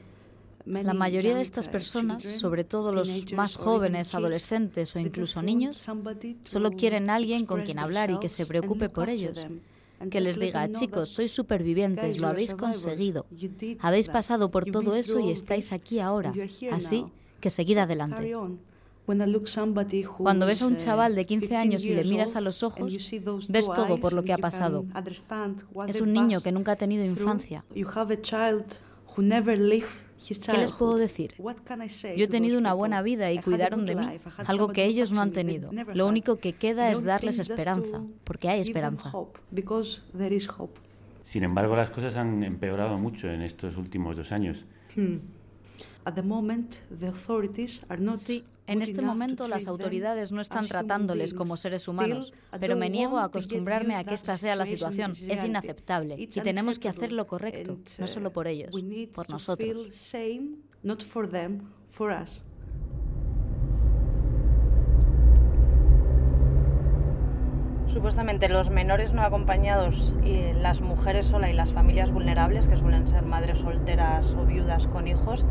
[0.65, 5.83] La mayoría de estas personas, sobre todo los más jóvenes, adolescentes o incluso niños,
[6.43, 9.45] solo quieren alguien con quien hablar y que se preocupe por ellos.
[10.11, 13.25] Que les diga, chicos, sois supervivientes, lo habéis conseguido,
[13.81, 16.33] habéis pasado por todo eso y estáis aquí ahora.
[16.71, 17.05] Así
[17.41, 18.33] que seguid adelante.
[20.19, 22.95] Cuando ves a un chaval de 15 años y le miras a los ojos,
[23.49, 24.85] ves todo por lo que ha pasado.
[25.87, 27.65] Es un niño que nunca ha tenido infancia.
[30.27, 31.33] ¿Qué les puedo decir?
[32.17, 34.05] Yo he tenido una buena vida y cuidaron de mí,
[34.45, 35.71] algo que ellos no han tenido.
[35.93, 39.11] Lo único que queda es darles esperanza, porque hay esperanza.
[41.25, 44.65] Sin embargo, las cosas han empeorado mucho en estos últimos dos años.
[44.95, 45.17] Hmm.
[48.17, 53.17] Sí, en este momento las autoridades no están tratándoles como seres humanos, pero me niego
[53.17, 55.13] a acostumbrarme a que esta sea la situación.
[55.27, 58.75] Es inaceptable y tenemos que hacer lo correcto, no solo por ellos,
[59.13, 59.89] por nosotros.
[67.91, 73.07] Supuestamente los menores no acompañados y las mujeres solas y las familias vulnerables, que suelen
[73.07, 75.43] ser madres solteras o viudas con hijos,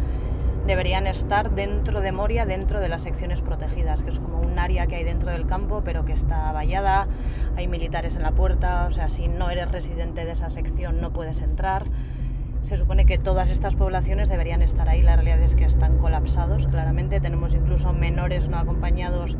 [0.68, 4.86] deberían estar dentro de Moria, dentro de las secciones protegidas, que es como un área
[4.86, 7.08] que hay dentro del campo, pero que está vallada,
[7.56, 11.10] hay militares en la puerta, o sea, si no eres residente de esa sección no
[11.10, 11.84] puedes entrar
[12.68, 15.00] se supone que todas estas poblaciones deberían estar ahí.
[15.00, 17.18] La realidad es que están colapsados, claramente.
[17.18, 19.38] Tenemos incluso menores no acompañados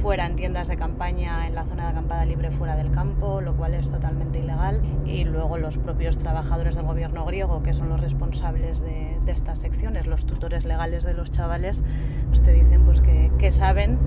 [0.00, 3.56] fuera en tiendas de campaña, en la zona de acampada libre fuera del campo, lo
[3.56, 4.80] cual es totalmente ilegal.
[5.04, 10.06] Y luego los propios trabajadores del gobierno griego, que son los responsables de, estas secciones,
[10.06, 11.82] los tutores legales de los chavales,
[12.28, 13.98] pues te dicen pues que, que saben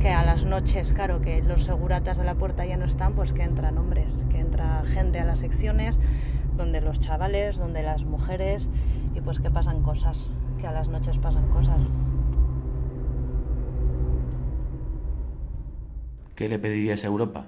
[0.00, 3.32] que a las noches, claro, que los seguratas de la puerta ya no están, pues
[3.32, 5.98] que entran hombres, que entra gente a las secciones
[6.56, 8.68] donde los chavales, donde las mujeres
[9.14, 10.26] y pues que pasan cosas,
[10.60, 11.78] que a las noches pasan cosas.
[16.34, 17.46] ¿Qué le pedirías a Europa?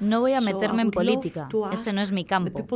[0.00, 2.66] No voy a meterme en política, ese no es mi campo.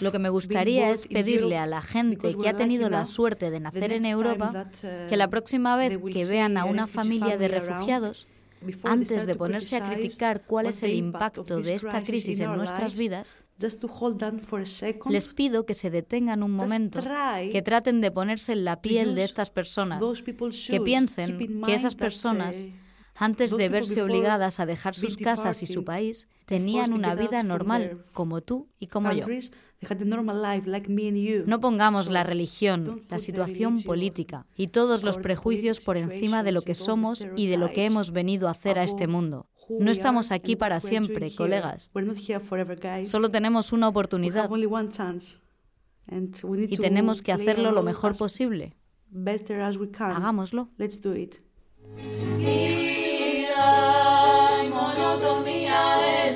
[0.00, 3.58] Lo que me gustaría es pedirle a la gente que ha tenido la suerte de
[3.58, 4.66] nacer en Europa
[5.08, 8.28] que la próxima vez que vean a una familia de refugiados
[8.84, 13.36] antes de ponerse a criticar cuál es el impacto de esta crisis en nuestras vidas,
[15.08, 17.02] les pido que se detengan un momento,
[17.50, 20.02] que traten de ponerse en la piel de estas personas,
[20.68, 22.64] que piensen que esas personas,
[23.16, 28.04] antes de verse obligadas a dejar sus casas y su país, tenían una vida normal,
[28.12, 29.26] como tú y como yo.
[31.46, 36.62] No pongamos la religión, la situación política y todos los prejuicios por encima de lo
[36.62, 39.46] que somos y de lo que hemos venido a hacer a este mundo.
[39.68, 41.90] No estamos aquí para siempre, colegas.
[43.04, 44.50] Solo tenemos una oportunidad
[46.68, 48.74] y tenemos que hacerlo lo mejor posible.
[50.16, 50.70] Hagámoslo.
[54.70, 56.28] monotonía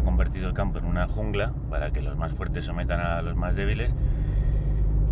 [0.00, 3.36] han convertido el campo en una jungla para que los más fuertes sometan a los
[3.36, 3.92] más débiles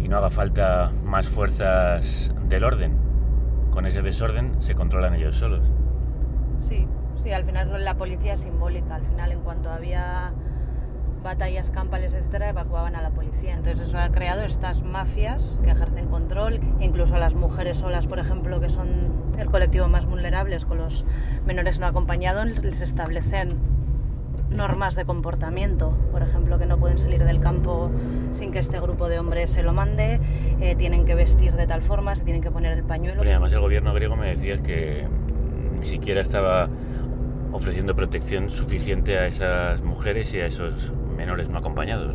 [0.00, 2.96] y no haga falta más fuerzas del orden.
[3.70, 5.62] Con ese desorden se controlan ellos solos.
[6.58, 6.86] Sí,
[7.22, 8.94] sí, al final la policía es simbólica.
[8.94, 10.32] Al final, en cuanto había
[11.22, 13.56] batallas campales, etcétera, evacuaban a la policía.
[13.56, 18.18] Entonces eso ha creado estas mafias que ejercen control, incluso a las mujeres solas, por
[18.18, 21.04] ejemplo, que son el colectivo más vulnerables, con los
[21.44, 23.77] menores no acompañados, les establecen
[24.50, 27.90] normas de comportamiento, por ejemplo, que no pueden salir del campo
[28.32, 30.20] sin que este grupo de hombres se lo mande,
[30.60, 33.18] eh, tienen que vestir de tal forma, se tienen que poner el pañuelo.
[33.18, 35.06] Pero además el gobierno griego me decía que
[35.78, 36.68] ni siquiera estaba
[37.52, 42.14] ofreciendo protección suficiente a esas mujeres y a esos menores no acompañados.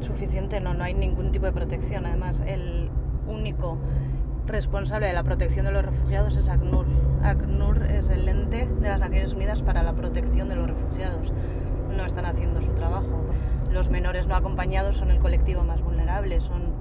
[0.00, 2.06] Suficiente, no, no hay ningún tipo de protección.
[2.06, 2.88] Además, el
[3.26, 3.78] único
[4.46, 6.86] responsable de la protección de los refugiados es ACNUR.
[7.22, 11.32] ACNUR es el ente de las Naciones Unidas para la protección de los refugiados
[11.98, 13.24] no están haciendo su trabajo.
[13.70, 16.72] Los menores no acompañados son el colectivo más vulnerable, son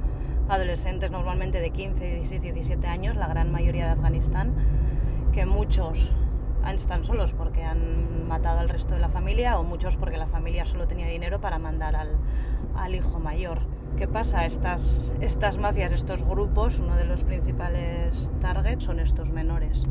[0.48, 4.54] adolescentes normalmente de 15, 16, 17 años, la gran mayoría de Afganistán,
[5.34, 6.12] que muchos
[6.72, 10.66] están solos porque han matado al resto de la familia o muchos porque la familia
[10.66, 12.12] solo tenía dinero para mandar al,
[12.76, 13.62] al hijo mayor.
[13.98, 14.46] ¿Qué pasa?
[14.46, 19.88] Estas, estas mafias, estos grupos, uno de los principales targets son estos menores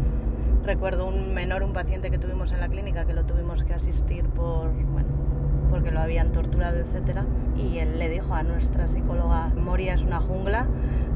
[0.66, 4.24] Recuerdo un menor, un paciente que tuvimos en la clínica, que lo tuvimos que asistir
[4.24, 5.07] por, bueno,
[5.71, 7.21] porque lo habían torturado, etc.
[7.57, 10.67] Y él le dijo a nuestra psicóloga, Moria es una jungla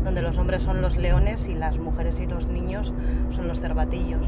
[0.04, 2.92] donde los hombres son los leones y las mujeres y los niños
[3.30, 4.26] son los cervatillos.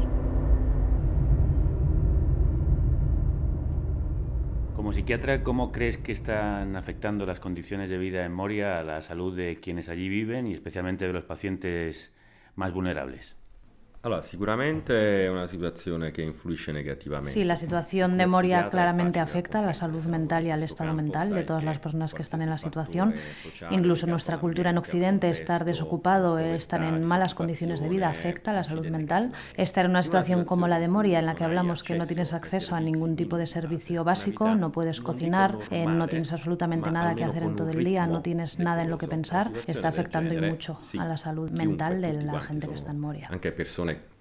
[4.75, 9.01] Como psiquiatra, ¿cómo crees que están afectando las condiciones de vida en Moria a la
[9.01, 12.11] salud de quienes allí viven y especialmente de los pacientes
[12.55, 13.35] más vulnerables?
[14.05, 17.31] Allora, sicuramente è una situazione che influisce negativamente.
[17.31, 21.29] Sí, la situación de Moria claramente afecta a la salud mental y al estado mental
[21.29, 23.13] de todas las personas que están en la situación.
[23.71, 28.51] Incluso en nuestra cultura en Occidente, estar desocupado, estar en malas condiciones de vida afecta
[28.51, 29.31] a la salud mental.
[29.55, 32.33] Estar en una situación como la de Moria, en la que hablamos que no tienes
[32.33, 37.15] acceso a ningún tipo de servicio básico, no puedes cocinar, eh, no tienes absolutamente nada
[37.15, 40.33] que hacer en todo el día, no tienes nada en lo que pensar, está afectando
[40.33, 43.29] y mucho a la salud mental de la gente que está en Moria.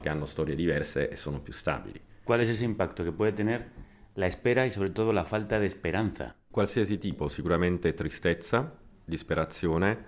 [0.00, 2.00] Que hanno storie diverse e sono più stabili.
[2.24, 3.70] ¿Cuál es ese impacto que puede tener
[4.14, 6.36] la espera y sobre todo la falta de esperanza?
[6.50, 9.98] Qualsiasi tipo, sicuramente tristezza, disperazione,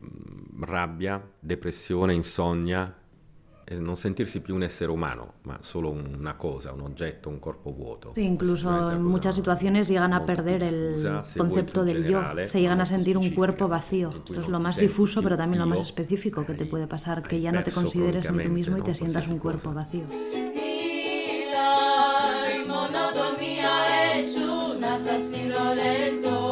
[0.00, 3.03] mm, rabbia, depressione, insonnia, e
[3.78, 8.12] non sentirsi più un essere umano, ma solo una cosa, un oggetto, un corpo vuoto.
[8.14, 12.86] Sí, incluso en muchas situaciones llegan a perder el concepto del yo, se llegan a
[12.86, 14.10] sentir un cuerpo vacío.
[14.10, 17.40] Esto es lo más difuso, pero también lo más específico que te puede pasar, que
[17.40, 20.04] ya no te consideres ni tú mismo y te sientas un cuerpo vacío.
[24.16, 26.43] es un asesino lento.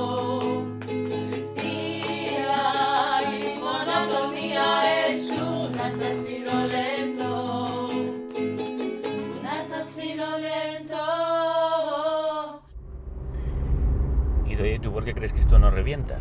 [15.03, 16.19] Por qué crees que esto no revienta?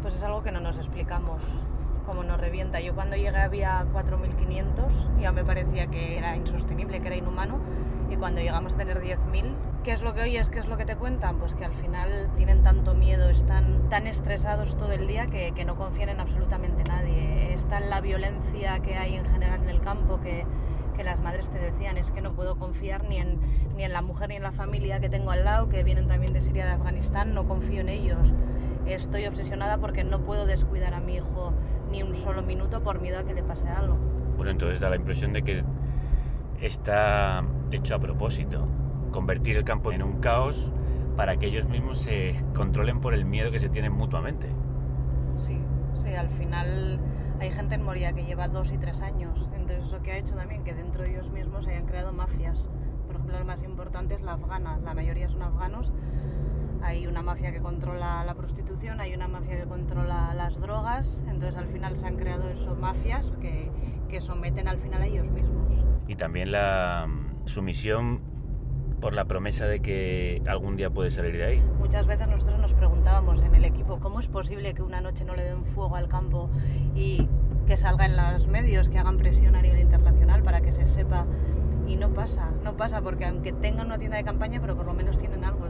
[0.00, 1.42] Pues es algo que no nos explicamos
[2.06, 2.80] cómo no revienta.
[2.80, 7.58] Yo cuando llegué había 4.500, ya me parecía que era insostenible, que era inhumano,
[8.08, 9.52] y cuando llegamos a tener 10.000,
[9.84, 10.48] ¿qué es lo que oyes?
[10.48, 11.36] ¿Qué es lo que te cuentan?
[11.36, 15.66] Pues que al final tienen tanto miedo, están tan estresados todo el día que, que
[15.66, 17.52] no confían en absolutamente nadie.
[17.52, 20.46] Está en la violencia que hay en general en el campo, que
[20.96, 23.38] que las madres te decían, es que no puedo confiar ni en,
[23.76, 26.32] ni en la mujer ni en la familia que tengo al lado, que vienen también
[26.32, 28.32] de Siria, de Afganistán, no confío en ellos.
[28.86, 31.52] Estoy obsesionada porque no puedo descuidar a mi hijo
[31.90, 33.96] ni un solo minuto por miedo a que le pase algo.
[34.36, 35.64] Bueno, entonces da la impresión de que
[36.60, 38.66] está hecho a propósito,
[39.10, 40.70] convertir el campo en un caos
[41.16, 44.48] para que ellos mismos se controlen por el miedo que se tienen mutuamente.
[45.36, 45.58] Sí,
[46.02, 47.00] sí, al final
[47.40, 50.34] hay gente en Moria que lleva dos y tres años, entonces eso que ha hecho
[50.34, 52.68] también que dentro de ellos mismos hayan creado mafias.
[53.06, 55.92] Por ejemplo, la más importante es la afgana, la mayoría son afganos.
[56.82, 61.56] Hay una mafia que controla la prostitución, hay una mafia que controla las drogas, entonces
[61.56, 63.70] al final se han creado eso, mafias que,
[64.08, 65.84] que someten al final a ellos mismos.
[66.06, 68.20] Y también la mm, sumisión
[69.00, 71.62] por la promesa de que algún día puede salir de ahí.
[71.78, 75.34] Muchas veces nosotros nos preguntábamos en el equipo cómo es posible que una noche no
[75.34, 76.50] le den fuego al campo
[76.94, 77.28] y
[77.66, 81.26] que salga en los medios, que hagan presión a nivel internacional para que se sepa.
[81.86, 84.94] Y no pasa, no pasa, porque aunque tengan una tienda de campaña, pero por lo
[84.94, 85.66] menos tienen algo,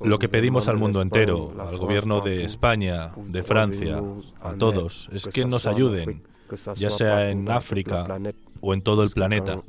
[0.00, 4.02] Lo que pedimos al mundo entero, al gobierno de España, de Francia,
[4.40, 6.22] a todos, es que nos ayuden,
[6.74, 8.06] ya sea en África
[8.60, 9.60] o en todo el planeta,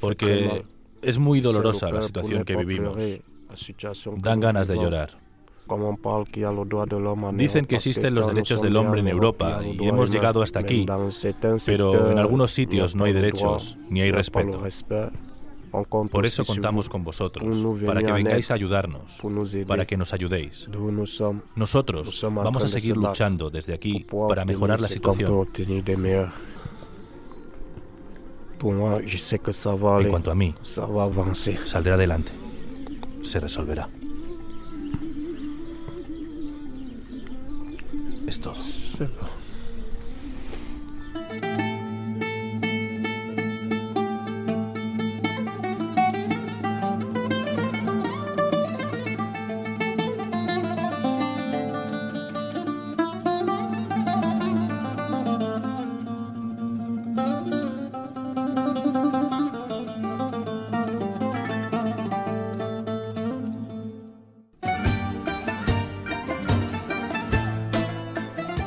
[0.00, 0.64] porque
[1.02, 2.96] es muy dolorosa la situación que vivimos.
[4.18, 5.18] Dan ganas de llorar.
[7.34, 10.86] Dicen que existen los derechos del hombre en Europa y hemos llegado hasta aquí,
[11.66, 14.62] pero en algunos sitios no hay derechos ni hay respeto.
[16.10, 19.20] Por eso contamos con vosotros, para que vengáis a ayudarnos,
[19.66, 20.68] para que nos ayudéis.
[21.54, 25.48] Nosotros vamos a seguir luchando desde aquí para mejorar la situación.
[28.62, 30.54] En cuanto a mí,
[31.64, 32.32] saldré adelante.
[33.22, 33.88] Se resolverá.
[38.26, 38.56] Es todo.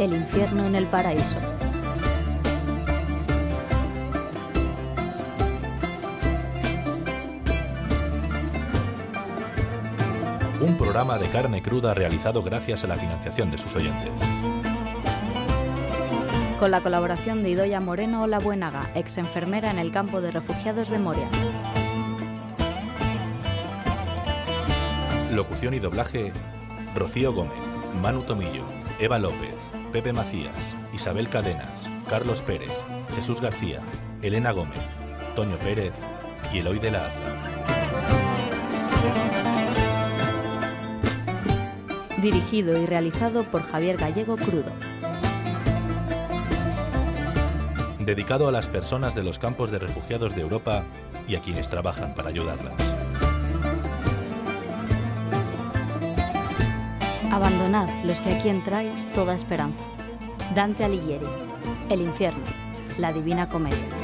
[0.04, 1.38] El infierno en el paraíso.
[10.60, 14.12] Un programa de carne cruda realizado gracias a la financiación de sus oyentes.
[16.60, 20.90] Con la colaboración de Idoya Moreno La Buenaga, ex enfermera en el campo de refugiados
[20.90, 21.30] de Moria.
[25.32, 26.34] Locución y doblaje:
[26.94, 27.54] Rocío Gómez,
[28.02, 28.64] Manu Tomillo,
[29.00, 29.56] Eva López,
[29.94, 32.72] Pepe Macías, Isabel Cadenas, Carlos Pérez,
[33.16, 33.80] Jesús García,
[34.24, 34.82] Elena Gómez,
[35.36, 35.94] Toño Pérez
[36.52, 37.20] y Eloy de la Aza.
[42.20, 44.72] Dirigido y realizado por Javier Gallego Crudo.
[48.00, 50.84] Dedicado a las personas de los campos de refugiados de Europa
[51.28, 52.93] y a quienes trabajan para ayudarlas.
[57.34, 59.80] Abandonad los que aquí entráis toda esperanza.
[60.54, 61.26] Dante Alighieri.
[61.90, 62.44] El infierno.
[63.00, 64.03] La Divina Comedia.